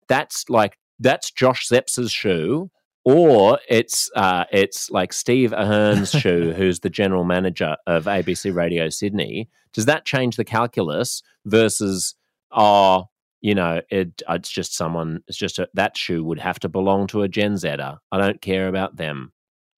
that's 0.07 0.49
like, 0.49 0.77
that's 0.99 1.31
Josh 1.31 1.67
Szeps's 1.67 2.11
shoe. 2.11 2.69
Or 3.05 3.59
it's 3.67 4.09
uh, 4.15 4.45
it's 4.51 4.89
like 4.89 5.11
Steve 5.11 5.51
Ahern's 5.53 6.11
shoe, 6.19 6.53
who's 6.53 6.79
the 6.79 6.89
general 6.89 7.25
manager 7.25 7.75
of 7.85 8.05
ABC 8.05 8.53
Radio 8.55 8.89
Sydney. 8.89 9.49
Does 9.73 9.85
that 9.87 10.05
change 10.05 10.37
the 10.37 10.45
calculus 10.45 11.21
versus, 11.45 12.15
oh, 12.51 13.09
you 13.41 13.55
know, 13.55 13.81
it, 13.89 14.21
it's 14.29 14.49
just 14.49 14.73
someone, 14.75 15.21
it's 15.27 15.37
just 15.37 15.59
a, 15.59 15.67
that 15.73 15.97
shoe 15.97 16.23
would 16.23 16.39
have 16.39 16.59
to 16.59 16.69
belong 16.69 17.07
to 17.07 17.23
a 17.23 17.27
Gen 17.27 17.57
Zer. 17.57 17.97
I 18.11 18.17
don't 18.17 18.39
care 18.41 18.67
about 18.69 18.95
them. 18.95 19.33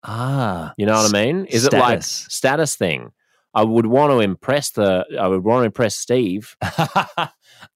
ah, 0.04 0.74
You 0.78 0.86
know 0.86 0.94
what 1.02 1.16
I 1.16 1.26
mean? 1.26 1.46
Is 1.46 1.66
it 1.66 1.72
like 1.74 2.04
status. 2.04 2.26
status 2.34 2.76
thing? 2.76 3.12
I 3.54 3.64
would 3.64 3.86
want 3.86 4.12
to 4.12 4.20
impress 4.20 4.72
the. 4.72 5.06
I 5.20 5.28
would 5.28 5.44
want 5.44 5.62
to 5.62 5.66
impress 5.68 5.96
Steve. 5.96 6.58
I 6.62 7.30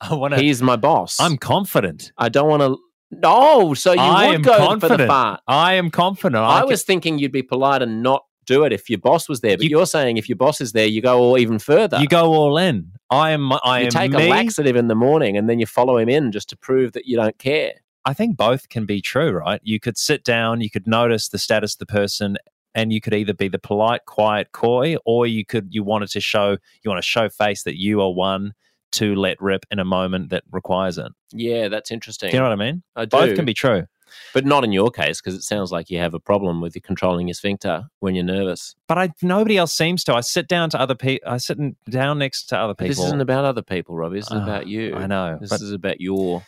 want 0.10 0.34
to. 0.34 0.42
He's 0.42 0.62
my 0.62 0.76
boss. 0.76 1.20
I'm 1.20 1.38
confident. 1.38 2.12
I 2.18 2.30
don't 2.30 2.50
want 2.50 2.64
to. 2.64 2.78
No, 3.12 3.74
so 3.74 3.94
you 3.94 4.00
I 4.00 4.32
would 4.32 4.44
go 4.44 4.80
for 4.80 4.98
the 4.98 5.08
fart. 5.08 5.42
I 5.48 5.76
am 5.76 5.90
confident. 5.90 6.44
I, 6.44 6.60
can- 6.60 6.70
was 6.70 6.84
thinking 6.84 7.20
you'd 7.20 7.32
be 7.32 7.44
polite 7.44 7.82
and 7.82 8.04
not 8.04 8.26
do 8.46 8.64
it 8.64 8.74
if 8.74 8.90
your 8.90 9.00
boss 9.00 9.28
was 9.30 9.42
there, 9.42 9.58
but 9.58 9.66
you, 9.66 9.80
are 9.80 9.86
saying 9.86 10.18
if 10.18 10.28
your 10.30 10.36
boss 10.38 10.62
is 10.62 10.72
there, 10.72 10.86
you 10.88 11.02
go 11.02 11.20
all 11.20 11.38
even 11.38 11.60
further. 11.60 12.00
You 12.00 12.08
go 12.08 12.34
all 12.34 12.58
in. 12.58 12.92
I 13.10 13.32
am. 13.32 13.52
I 13.52 13.80
You 13.80 13.86
am 13.86 13.92
take 13.92 14.12
me. 14.12 14.28
a 14.28 14.30
laxative 14.30 14.76
in 14.76 14.88
the 14.88 14.96
morning 14.96 15.38
and 15.38 15.50
then 15.50 15.60
you 15.60 15.66
follow 15.66 15.98
him 15.98 16.10
in 16.10 16.32
just 16.32 16.50
to 16.50 16.58
prove 16.58 16.94
that 16.94 17.06
you 17.06 17.18
don't 17.18 17.38
care. 17.38 17.74
I 18.06 18.14
think 18.14 18.38
both 18.38 18.70
can 18.70 18.86
be 18.86 19.02
true, 19.02 19.32
right? 19.32 19.60
You 19.64 19.80
could 19.82 19.98
sit 19.98 20.24
down, 20.24 20.62
you 20.62 20.70
could 20.70 20.88
notice 20.88 21.28
the 21.28 21.38
status 21.38 21.74
of 21.76 21.80
the 21.80 21.86
person, 21.88 22.38
and 22.74 22.94
you 22.94 23.02
could 23.02 23.14
either 23.14 23.34
be 23.34 23.50
the 23.50 23.60
polite, 23.60 24.06
quiet, 24.06 24.54
coy, 24.54 24.96
or 25.06 25.28
you 25.28 25.46
could 25.46 25.68
you 25.72 25.84
wanted 25.84 26.10
to 26.12 26.22
show 26.22 26.52
you 26.84 26.90
want 26.92 27.02
to 27.02 27.08
show 27.08 27.28
face 27.28 27.64
that 27.64 27.78
you 27.78 28.02
are 28.02 28.12
one 28.14 28.54
to 28.94 29.16
let 29.16 29.42
rip 29.42 29.66
in 29.72 29.80
a 29.80 29.86
moment 29.86 30.30
that 30.30 30.44
requires 30.52 30.98
it. 30.98 31.12
Yeah, 31.32 31.68
that's 31.68 31.90
Do 31.90 31.94
interesting. 31.96 32.32
you 32.34 32.38
know 32.40 32.44
what 32.44 32.52
I 32.54 32.56
mean? 32.56 32.84
I 32.96 33.06
do, 33.06 33.10
Both 33.18 33.36
can 33.36 33.46
be 33.46 33.54
true. 33.54 33.86
but 34.34 34.46
not 34.46 34.64
in 34.64 34.72
your 34.72 34.90
case 34.90 35.20
because 35.22 35.36
it 35.36 35.44
sounds 35.44 35.72
like 35.72 35.90
you 35.90 35.98
have 36.00 36.14
a 36.14 36.20
problem 36.20 36.62
with 36.62 36.82
controlling 36.84 37.28
your 37.28 37.34
sphincter 37.34 37.86
when 38.00 38.16
you're 38.16 38.24
nervous. 38.24 38.76
But 38.88 38.98
I 38.98 39.10
nobody 39.22 39.58
else 39.58 39.74
seems 39.74 40.04
to. 40.06 40.16
I 40.16 40.22
sit 40.22 40.48
down 40.48 40.70
to 40.72 40.80
other 40.80 40.96
people. 40.96 41.30
I 41.30 41.38
sit 41.38 41.58
down 41.90 42.18
next 42.20 42.46
to 42.48 42.58
other 42.58 42.74
people. 42.74 42.88
This 42.88 43.00
isn't 43.00 43.22
about 43.22 43.44
other 43.46 43.62
people, 43.62 43.96
Robbie. 43.96 44.18
This 44.20 44.28
is 44.28 44.34
Ah, 44.34 44.44
about 44.44 44.68
you. 44.68 44.96
I 44.96 45.08
know. 45.08 45.38
This 45.42 45.52
is 45.62 45.72
about 45.74 46.00
your. 46.00 46.44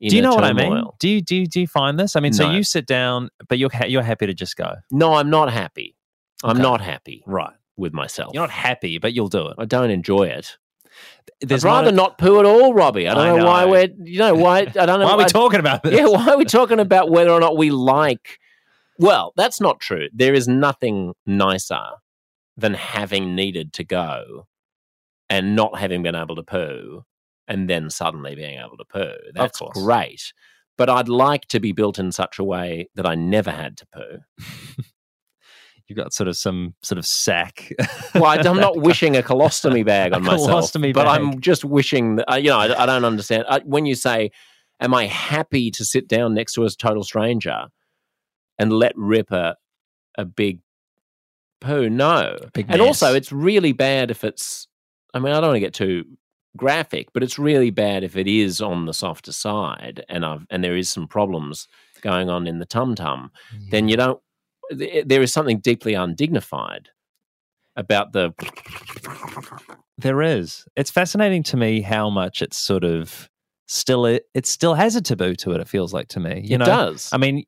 do 0.00 0.14
you 0.16 0.20
know 0.22 0.34
what 0.34 0.44
I 0.44 0.52
mean? 0.52 0.82
Do 0.98 1.08
you 1.08 1.22
do 1.22 1.36
you, 1.36 1.46
do 1.46 1.60
you 1.60 1.66
find 1.68 1.98
this? 1.98 2.16
I 2.16 2.20
mean, 2.20 2.32
so 2.32 2.50
you 2.50 2.62
sit 2.64 2.86
down, 2.86 3.30
but 3.48 3.58
you're 3.58 3.70
ha- 3.72 3.86
you're 3.86 4.02
happy 4.02 4.26
to 4.26 4.34
just 4.34 4.56
go. 4.56 4.74
No, 4.90 5.14
I'm 5.14 5.30
not 5.30 5.52
happy. 5.52 5.96
I'm 6.44 6.56
Okay. 6.56 6.62
not 6.62 6.80
happy 6.82 7.22
Right. 7.26 7.54
with 7.78 7.92
myself. 7.94 8.34
You're 8.34 8.42
not 8.42 8.50
happy, 8.50 8.98
but 8.98 9.14
you'll 9.14 9.28
do 9.28 9.46
it. 9.48 9.54
I 9.58 9.64
don't 9.64 9.90
enjoy 9.90 10.24
it. 10.24 10.58
There's 11.40 11.64
I'd 11.64 11.68
rather 11.68 11.92
not. 11.92 12.10
not, 12.10 12.18
poo 12.18 12.38
at 12.40 12.46
all, 12.46 12.72
Robbie. 12.72 13.06
I 13.08 13.14
don't 13.14 13.26
I 13.26 13.36
know, 13.38 13.44
why 13.44 13.64
we're. 13.66 13.88
You 14.02 14.18
know 14.18 14.34
why? 14.34 14.60
I 14.60 14.64
don't 14.64 14.86
know. 15.00 15.04
why 15.06 15.12
are 15.12 15.18
we 15.18 15.24
I- 15.24 15.28
talking 15.28 15.60
about 15.60 15.82
this? 15.82 15.94
Yeah, 15.94 16.06
why 16.06 16.28
are 16.30 16.38
we 16.38 16.44
talking 16.44 16.80
about 16.80 17.10
whether 17.10 17.30
or 17.30 17.40
not 17.40 17.56
we 17.56 17.70
like? 17.70 18.38
Well, 18.98 19.32
that's 19.36 19.60
not 19.60 19.80
true. 19.80 20.08
There 20.14 20.32
is 20.34 20.48
nothing 20.48 21.12
nicer 21.26 21.82
than 22.56 22.72
having 22.74 23.34
needed 23.34 23.74
to 23.74 23.84
go 23.84 24.46
and 25.28 25.54
not 25.54 25.78
having 25.78 26.02
been 26.02 26.14
able 26.14 26.36
to 26.36 26.42
poo, 26.42 27.04
and 27.48 27.68
then 27.68 27.90
suddenly 27.90 28.34
being 28.34 28.58
able 28.58 28.76
to 28.78 28.84
poo. 28.84 29.12
That's 29.34 29.60
great. 29.74 30.32
But 30.78 30.88
I'd 30.88 31.08
like 31.08 31.46
to 31.48 31.60
be 31.60 31.72
built 31.72 31.98
in 31.98 32.12
such 32.12 32.38
a 32.38 32.44
way 32.44 32.88
that 32.94 33.04
I 33.06 33.14
never 33.14 33.50
had 33.50 33.76
to 33.78 33.86
poo. 33.86 34.18
You've 35.88 35.96
got 35.96 36.12
sort 36.12 36.28
of 36.28 36.36
some 36.36 36.74
sort 36.82 36.98
of 36.98 37.06
sack. 37.06 37.72
Well, 38.14 38.24
I, 38.24 38.36
I'm 38.36 38.56
not 38.60 38.76
wishing 38.78 39.16
a 39.16 39.22
colostomy 39.22 39.84
bag 39.86 40.12
A 40.12 40.16
on 40.16 40.24
myself, 40.24 40.50
colostomy 40.50 40.92
but. 40.92 41.06
I'm 41.06 41.40
just 41.40 41.64
wishing 41.64 42.16
that, 42.16 42.32
uh, 42.32 42.36
you 42.36 42.50
know, 42.50 42.58
I, 42.58 42.82
I 42.82 42.86
don't 42.86 43.04
understand. 43.04 43.44
I, 43.48 43.60
when 43.64 43.86
you 43.86 43.94
say, 43.94 44.32
am 44.80 44.94
I 44.94 45.06
happy 45.06 45.70
to 45.72 45.84
sit 45.84 46.08
down 46.08 46.34
next 46.34 46.54
to 46.54 46.64
a 46.64 46.70
total 46.70 47.04
stranger 47.04 47.66
and 48.58 48.72
let 48.72 48.92
rip 48.96 49.30
a, 49.30 49.56
a 50.18 50.24
big 50.24 50.60
poo? 51.60 51.88
No. 51.88 52.36
Big 52.52 52.66
and 52.68 52.80
also, 52.80 53.14
it's 53.14 53.30
really 53.30 53.72
bad 53.72 54.10
if 54.10 54.24
it's, 54.24 54.66
I 55.14 55.20
mean, 55.20 55.32
I 55.32 55.40
don't 55.40 55.50
want 55.50 55.56
to 55.56 55.60
get 55.60 55.74
too 55.74 56.04
graphic, 56.56 57.12
but 57.12 57.22
it's 57.22 57.38
really 57.38 57.70
bad 57.70 58.02
if 58.02 58.16
it 58.16 58.26
is 58.26 58.60
on 58.60 58.86
the 58.86 58.94
softer 58.94 59.32
side 59.32 60.04
and 60.08 60.24
I've, 60.24 60.46
and 60.50 60.64
there 60.64 60.76
is 60.76 60.90
some 60.90 61.06
problems 61.06 61.68
going 62.00 62.28
on 62.28 62.46
in 62.46 62.58
the 62.58 62.66
tum 62.66 62.94
tum 62.94 63.32
then 63.70 63.88
you 63.88 63.96
don't 63.96 64.20
Eh, 64.72 65.02
there 65.06 65.22
is 65.22 65.32
something 65.32 65.58
deeply 65.60 65.94
undignified 65.94 66.88
about 67.76 68.12
the 68.12 68.32
There 69.98 70.22
is. 70.22 70.64
It's 70.76 70.90
fascinating 70.90 71.42
to 71.44 71.56
me 71.56 71.80
how 71.80 72.10
much 72.10 72.42
it's 72.42 72.56
sort 72.56 72.84
of 72.84 73.28
still 73.66 74.06
it, 74.06 74.24
it 74.34 74.46
still 74.46 74.74
has 74.74 74.96
a 74.96 75.00
taboo 75.02 75.34
to 75.36 75.52
it. 75.52 75.60
It 75.60 75.68
feels 75.68 75.92
like 75.92 76.08
to 76.08 76.20
me. 76.20 76.42
You 76.44 76.56
it 76.56 76.58
know, 76.58 76.64
does 76.66 77.08
I 77.12 77.18
mean, 77.18 77.44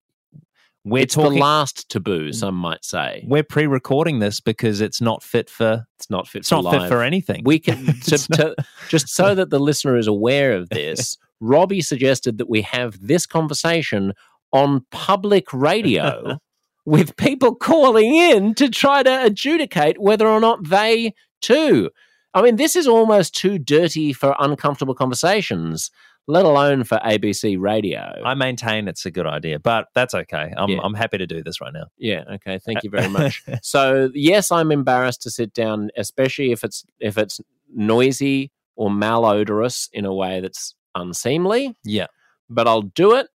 we're 0.84 1.02
it's 1.02 1.14
talking. 1.14 1.34
the 1.34 1.40
last 1.40 1.88
taboo 1.90 2.30
mm. 2.30 2.34
some 2.34 2.54
might 2.54 2.84
say 2.84 3.24
we're 3.26 3.42
pre-recording 3.42 4.18
this 4.20 4.40
because 4.40 4.80
it's 4.80 5.00
not 5.00 5.22
fit 5.22 5.50
for. 5.50 5.86
it's 5.98 6.08
not 6.10 6.26
fit 6.26 6.40
It's 6.40 6.48
for 6.48 6.62
not 6.62 6.72
fit 6.72 6.88
for 6.88 7.02
anything. 7.02 7.42
we 7.44 7.58
can 7.58 7.84
to, 8.04 8.18
to, 8.18 8.54
just 8.88 9.08
so 9.08 9.34
that 9.34 9.50
the 9.50 9.58
listener 9.58 9.96
is 9.96 10.06
aware 10.06 10.52
of 10.54 10.68
this 10.70 11.16
robbie 11.40 11.80
suggested 11.82 12.38
that 12.38 12.48
we 12.48 12.62
have 12.62 12.98
this 13.06 13.26
conversation 13.26 14.12
on 14.52 14.84
public 14.90 15.52
radio 15.52 16.38
with 16.88 17.16
people 17.16 17.54
calling 17.54 18.14
in 18.14 18.54
to 18.54 18.68
try 18.70 19.02
to 19.02 19.24
adjudicate 19.24 20.00
whether 20.00 20.26
or 20.26 20.40
not 20.40 20.68
they 20.68 21.14
too 21.42 21.90
i 22.34 22.40
mean 22.40 22.56
this 22.56 22.74
is 22.74 22.86
almost 22.88 23.34
too 23.34 23.58
dirty 23.58 24.12
for 24.12 24.34
uncomfortable 24.38 24.94
conversations 24.94 25.90
let 26.26 26.44
alone 26.46 26.84
for 26.84 26.98
abc 27.04 27.58
radio 27.58 28.12
I 28.24 28.34
maintain 28.34 28.86
it's 28.88 29.06
a 29.06 29.10
good 29.10 29.26
idea, 29.26 29.58
but 29.58 29.88
that's 29.94 30.12
okay. 30.12 30.52
I'm 30.56 30.68
Yeah. 30.68 30.80
I'm 30.82 30.92
happy 30.92 31.16
to 31.16 31.26
do 31.26 31.42
this 31.42 31.58
right 31.58 31.72
now. 31.72 31.86
Yeah. 31.96 32.24
Okay. 32.34 32.58
Thank 32.58 32.82
you 32.84 32.90
very 32.96 33.08
much. 33.08 33.42
so 33.62 34.10
yes, 34.12 34.52
I'm 34.52 34.70
embarrassed 34.70 35.22
to 35.22 35.30
sit 35.30 35.54
down, 35.54 35.88
especially 35.96 36.52
if 36.52 36.64
it's 36.64 36.84
if 37.00 37.16
it's 37.16 37.40
noisy 37.74 38.52
or 38.76 38.90
malodorous 38.90 39.88
in 39.94 40.04
a 40.04 40.12
way 40.12 40.40
that's 40.40 40.74
unseemly. 40.94 41.74
Yeah. 41.82 42.08
But 42.50 42.68
I'll 42.68 42.82
do 42.82 43.14
it 43.14 43.28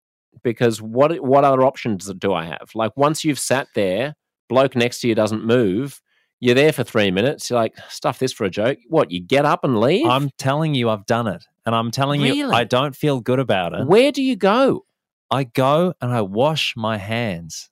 because 0.44 0.82
what 0.82 1.20
what 1.24 1.44
other 1.44 1.64
options 1.64 2.12
do 2.18 2.34
I 2.34 2.46
have? 2.46 2.70
Like 2.76 2.96
once 2.98 3.24
you've 3.24 3.40
sat 3.40 3.68
there, 3.76 4.16
bloke 4.50 4.76
next 4.76 5.02
to 5.02 5.08
you 5.08 5.16
doesn't 5.16 5.46
move. 5.46 6.02
You're 6.40 6.56
there 6.56 6.74
for 6.74 6.84
three 6.84 7.12
minutes. 7.12 7.50
You're 7.52 7.60
like, 7.60 7.76
stuff 7.88 8.18
this 8.18 8.34
for 8.34 8.46
a 8.46 8.50
joke. 8.50 8.80
What? 8.88 9.12
You 9.12 9.22
get 9.22 9.46
up 9.46 9.64
and 9.64 9.80
leave? 9.80 10.08
I'm 10.08 10.32
telling 10.40 10.74
you, 10.74 10.90
I've 10.90 11.06
done 11.06 11.28
it, 11.28 11.44
and 11.68 11.76
I'm 11.76 11.92
telling 11.92 12.22
you, 12.22 12.52
I 12.52 12.64
don't 12.64 12.96
feel 12.96 13.20
good 13.22 13.38
about 13.38 13.74
it. 13.74 13.86
Where 13.86 14.12
do 14.12 14.24
you 14.24 14.36
go? 14.36 14.86
I 15.30 15.44
go 15.44 15.94
and 16.02 16.12
I 16.12 16.22
wash 16.22 16.74
my 16.76 16.98
hands, 16.98 17.70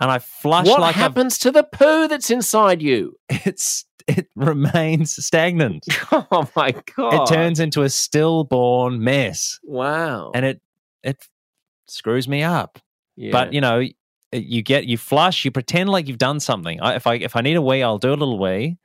and 0.00 0.10
I 0.10 0.18
flush 0.18 0.66
what 0.66 0.80
like 0.80 0.96
I've- 0.96 1.00
happens 1.00 1.38
to 1.38 1.50
the 1.50 1.64
poo 1.64 2.08
that's 2.08 2.30
inside 2.30 2.82
you? 2.82 3.14
it's 3.30 3.86
it 4.06 4.28
remains 4.36 5.14
stagnant. 5.24 5.86
Oh 6.12 6.48
my 6.54 6.74
god! 6.96 7.14
It 7.22 7.32
turns 7.34 7.58
into 7.58 7.82
a 7.82 7.88
stillborn 7.88 9.02
mess, 9.02 9.58
Wow. 9.64 10.32
and 10.34 10.44
it 10.44 10.60
it 11.02 11.16
screws 11.90 12.28
me 12.28 12.42
up. 12.42 12.78
Yeah. 13.16 13.32
But 13.32 13.52
you 13.52 13.60
know, 13.60 13.82
you 14.32 14.62
get 14.62 14.86
you 14.86 14.96
flush, 14.96 15.44
you 15.44 15.50
pretend 15.50 15.88
like 15.88 16.08
you've 16.08 16.18
done 16.18 16.40
something. 16.40 16.80
I, 16.80 16.94
if 16.94 17.06
I 17.06 17.14
if 17.14 17.36
I 17.36 17.40
need 17.40 17.56
a 17.56 17.62
wee, 17.62 17.82
I'll 17.82 17.98
do 17.98 18.10
a 18.10 18.14
little 18.14 18.38
wee, 18.38 18.78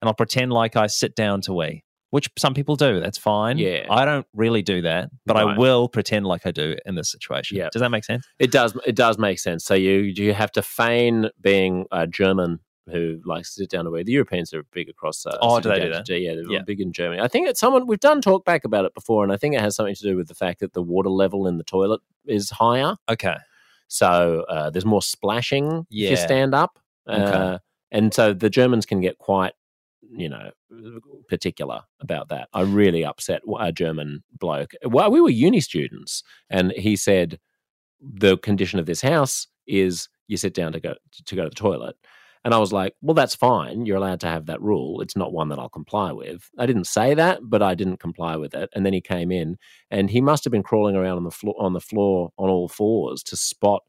and 0.00 0.08
I'll 0.08 0.14
pretend 0.14 0.52
like 0.52 0.76
I 0.76 0.86
sit 0.86 1.14
down 1.14 1.40
to 1.42 1.54
wee, 1.54 1.84
which 2.10 2.28
some 2.38 2.54
people 2.54 2.76
do. 2.76 3.00
That's 3.00 3.18
fine. 3.18 3.58
Yeah. 3.58 3.86
I 3.90 4.04
don't 4.04 4.26
really 4.34 4.62
do 4.62 4.82
that, 4.82 5.10
but 5.26 5.36
I 5.36 5.56
will 5.56 5.88
pretend 5.88 6.26
like 6.26 6.46
I 6.46 6.50
do 6.50 6.76
in 6.84 6.94
this 6.94 7.10
situation. 7.10 7.56
Yeah. 7.56 7.68
Does 7.72 7.80
that 7.80 7.90
make 7.90 8.04
sense? 8.04 8.26
It 8.38 8.52
does. 8.52 8.76
It 8.86 8.94
does 8.94 9.18
make 9.18 9.38
sense. 9.38 9.64
So 9.64 9.74
you 9.74 10.12
you 10.14 10.34
have 10.34 10.52
to 10.52 10.62
feign 10.62 11.30
being 11.40 11.86
a 11.90 12.06
German 12.06 12.60
who 12.86 13.20
likes 13.24 13.54
to 13.54 13.62
sit 13.62 13.70
down 13.70 13.86
away. 13.86 14.02
The 14.02 14.12
Europeans 14.12 14.52
are 14.54 14.62
big 14.72 14.88
across. 14.88 15.24
Uh, 15.26 15.36
Oh, 15.40 15.60
do 15.60 15.68
they 15.68 15.80
do 15.80 16.02
to- 16.02 16.18
Yeah, 16.18 16.34
they're 16.34 16.50
Yeah. 16.50 16.62
big 16.62 16.80
in 16.80 16.92
Germany. 16.92 17.20
I 17.20 17.28
think 17.28 17.48
it's 17.48 17.60
someone 17.60 17.86
we've 17.86 18.00
done 18.00 18.20
talk 18.20 18.44
back 18.44 18.64
about 18.64 18.84
it 18.84 18.94
before, 18.94 19.22
and 19.22 19.32
I 19.32 19.36
think 19.36 19.54
it 19.54 19.60
has 19.60 19.76
something 19.76 19.94
to 19.94 20.02
do 20.02 20.16
with 20.16 20.28
the 20.28 20.34
fact 20.34 20.60
that 20.60 20.72
the 20.72 20.82
water 20.82 21.10
level 21.10 21.46
in 21.46 21.58
the 21.58 21.64
toilet 21.64 22.00
is 22.26 22.50
higher, 22.50 22.96
Okay. 23.08 23.36
so 23.88 24.44
uh, 24.48 24.70
there's 24.70 24.84
more 24.86 25.02
splashing 25.02 25.86
if 25.90 26.10
you 26.10 26.16
stand 26.16 26.54
up, 26.54 26.78
Okay. 27.08 27.22
uh, 27.22 27.58
and 27.90 28.12
so 28.14 28.32
the 28.32 28.50
Germans 28.50 28.86
can 28.86 29.00
get 29.00 29.18
quite. 29.18 29.52
You 30.12 30.28
know, 30.28 30.50
particular 31.28 31.82
about 32.00 32.30
that. 32.30 32.48
I 32.52 32.62
really 32.62 33.04
upset 33.04 33.42
a 33.60 33.70
German 33.70 34.24
bloke. 34.36 34.72
Well, 34.84 35.08
we 35.08 35.20
were 35.20 35.30
uni 35.30 35.60
students, 35.60 36.24
and 36.48 36.72
he 36.72 36.96
said 36.96 37.38
the 38.00 38.36
condition 38.38 38.80
of 38.80 38.86
this 38.86 39.00
house 39.02 39.46
is 39.68 40.08
you 40.26 40.36
sit 40.36 40.52
down 40.52 40.72
to 40.72 40.80
go 40.80 40.96
to 41.26 41.36
go 41.36 41.44
to 41.44 41.48
the 41.48 41.54
toilet 41.54 41.94
And 42.44 42.54
I 42.54 42.58
was 42.58 42.72
like, 42.72 42.94
well, 43.02 43.14
that's 43.14 43.34
fine. 43.34 43.84
You're 43.84 43.98
allowed 43.98 44.20
to 44.20 44.26
have 44.26 44.46
that 44.46 44.62
rule. 44.62 45.02
It's 45.02 45.16
not 45.16 45.32
one 45.32 45.50
that 45.50 45.58
I'll 45.58 45.68
comply 45.68 46.12
with. 46.12 46.48
I 46.58 46.64
didn't 46.64 46.86
say 46.86 47.12
that, 47.14 47.40
but 47.42 47.62
I 47.62 47.74
didn't 47.74 47.98
comply 47.98 48.36
with 48.36 48.54
it. 48.54 48.70
And 48.74 48.86
then 48.86 48.94
he 48.94 49.02
came 49.02 49.30
in 49.30 49.58
and 49.90 50.08
he 50.08 50.22
must 50.22 50.44
have 50.44 50.50
been 50.50 50.62
crawling 50.62 50.96
around 50.96 51.18
on 51.18 51.24
the 51.24 51.30
floor 51.30 51.54
on 51.58 51.74
the 51.74 51.80
floor 51.80 52.30
on 52.38 52.48
all 52.48 52.68
fours 52.68 53.22
to 53.24 53.36
spot 53.36 53.82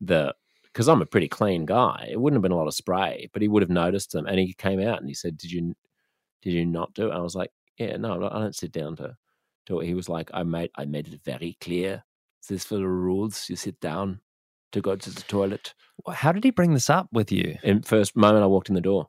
the 0.00 0.34
because 0.62 0.88
I'm 0.88 1.02
a 1.02 1.06
pretty 1.06 1.28
clean 1.28 1.66
guy. 1.66 2.08
It 2.10 2.20
wouldn't 2.20 2.36
have 2.36 2.42
been 2.42 2.52
a 2.52 2.56
lot 2.56 2.68
of 2.68 2.74
spray, 2.74 3.28
but 3.32 3.42
he 3.42 3.48
would 3.48 3.62
have 3.62 3.70
noticed 3.70 4.12
them. 4.12 4.26
And 4.26 4.38
he 4.38 4.52
came 4.54 4.80
out 4.80 5.00
and 5.00 5.08
he 5.08 5.14
said, 5.14 5.36
Did 5.36 5.50
you 5.50 5.74
did 6.42 6.52
you 6.52 6.64
not 6.66 6.94
do 6.94 7.10
it? 7.10 7.14
I 7.14 7.20
was 7.20 7.34
like, 7.34 7.50
Yeah, 7.78 7.96
no, 7.96 8.28
I 8.30 8.38
don't 8.38 8.54
sit 8.54 8.72
down 8.72 8.96
to 8.96 9.16
do 9.66 9.80
it. 9.80 9.86
He 9.86 9.94
was 9.94 10.08
like, 10.08 10.30
I 10.32 10.44
made 10.44 10.70
I 10.76 10.84
made 10.84 11.08
it 11.08 11.20
very 11.24 11.56
clear. 11.60 12.04
This 12.48 12.64
for 12.64 12.76
the 12.76 12.86
rules. 12.86 13.48
You 13.50 13.56
sit 13.56 13.80
down 13.80 14.20
to 14.72 14.80
go 14.80 14.96
to 14.96 15.10
the 15.10 15.22
toilet. 15.22 15.74
How 16.12 16.32
did 16.32 16.44
he 16.44 16.50
bring 16.50 16.74
this 16.74 16.90
up 16.90 17.08
with 17.12 17.32
you? 17.32 17.56
In 17.62 17.82
first 17.82 18.16
moment 18.16 18.44
I 18.44 18.46
walked 18.46 18.68
in 18.68 18.74
the 18.74 18.80
door. 18.80 19.08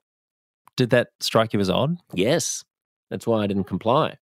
Did 0.76 0.92
that 0.92 1.10
strike 1.20 1.54
you 1.54 1.60
as 1.60 1.70
odd? 1.70 1.98
Yes. 2.14 2.64
That's 3.10 3.26
why 3.26 3.44
I 3.44 3.48
didn't 3.48 3.66
comply. 3.66 4.18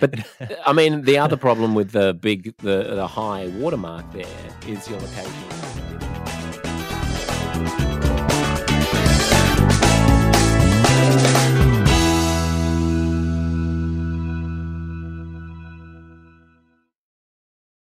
but 0.00 0.26
I 0.66 0.72
mean, 0.72 1.02
the 1.02 1.18
other 1.18 1.36
problem 1.36 1.74
with 1.74 1.92
the 1.92 2.12
big, 2.14 2.56
the, 2.58 2.94
the 2.94 3.06
high 3.06 3.46
watermark 3.48 4.12
there 4.12 4.26
is 4.66 4.88
your 4.88 4.98
location. 4.98 5.63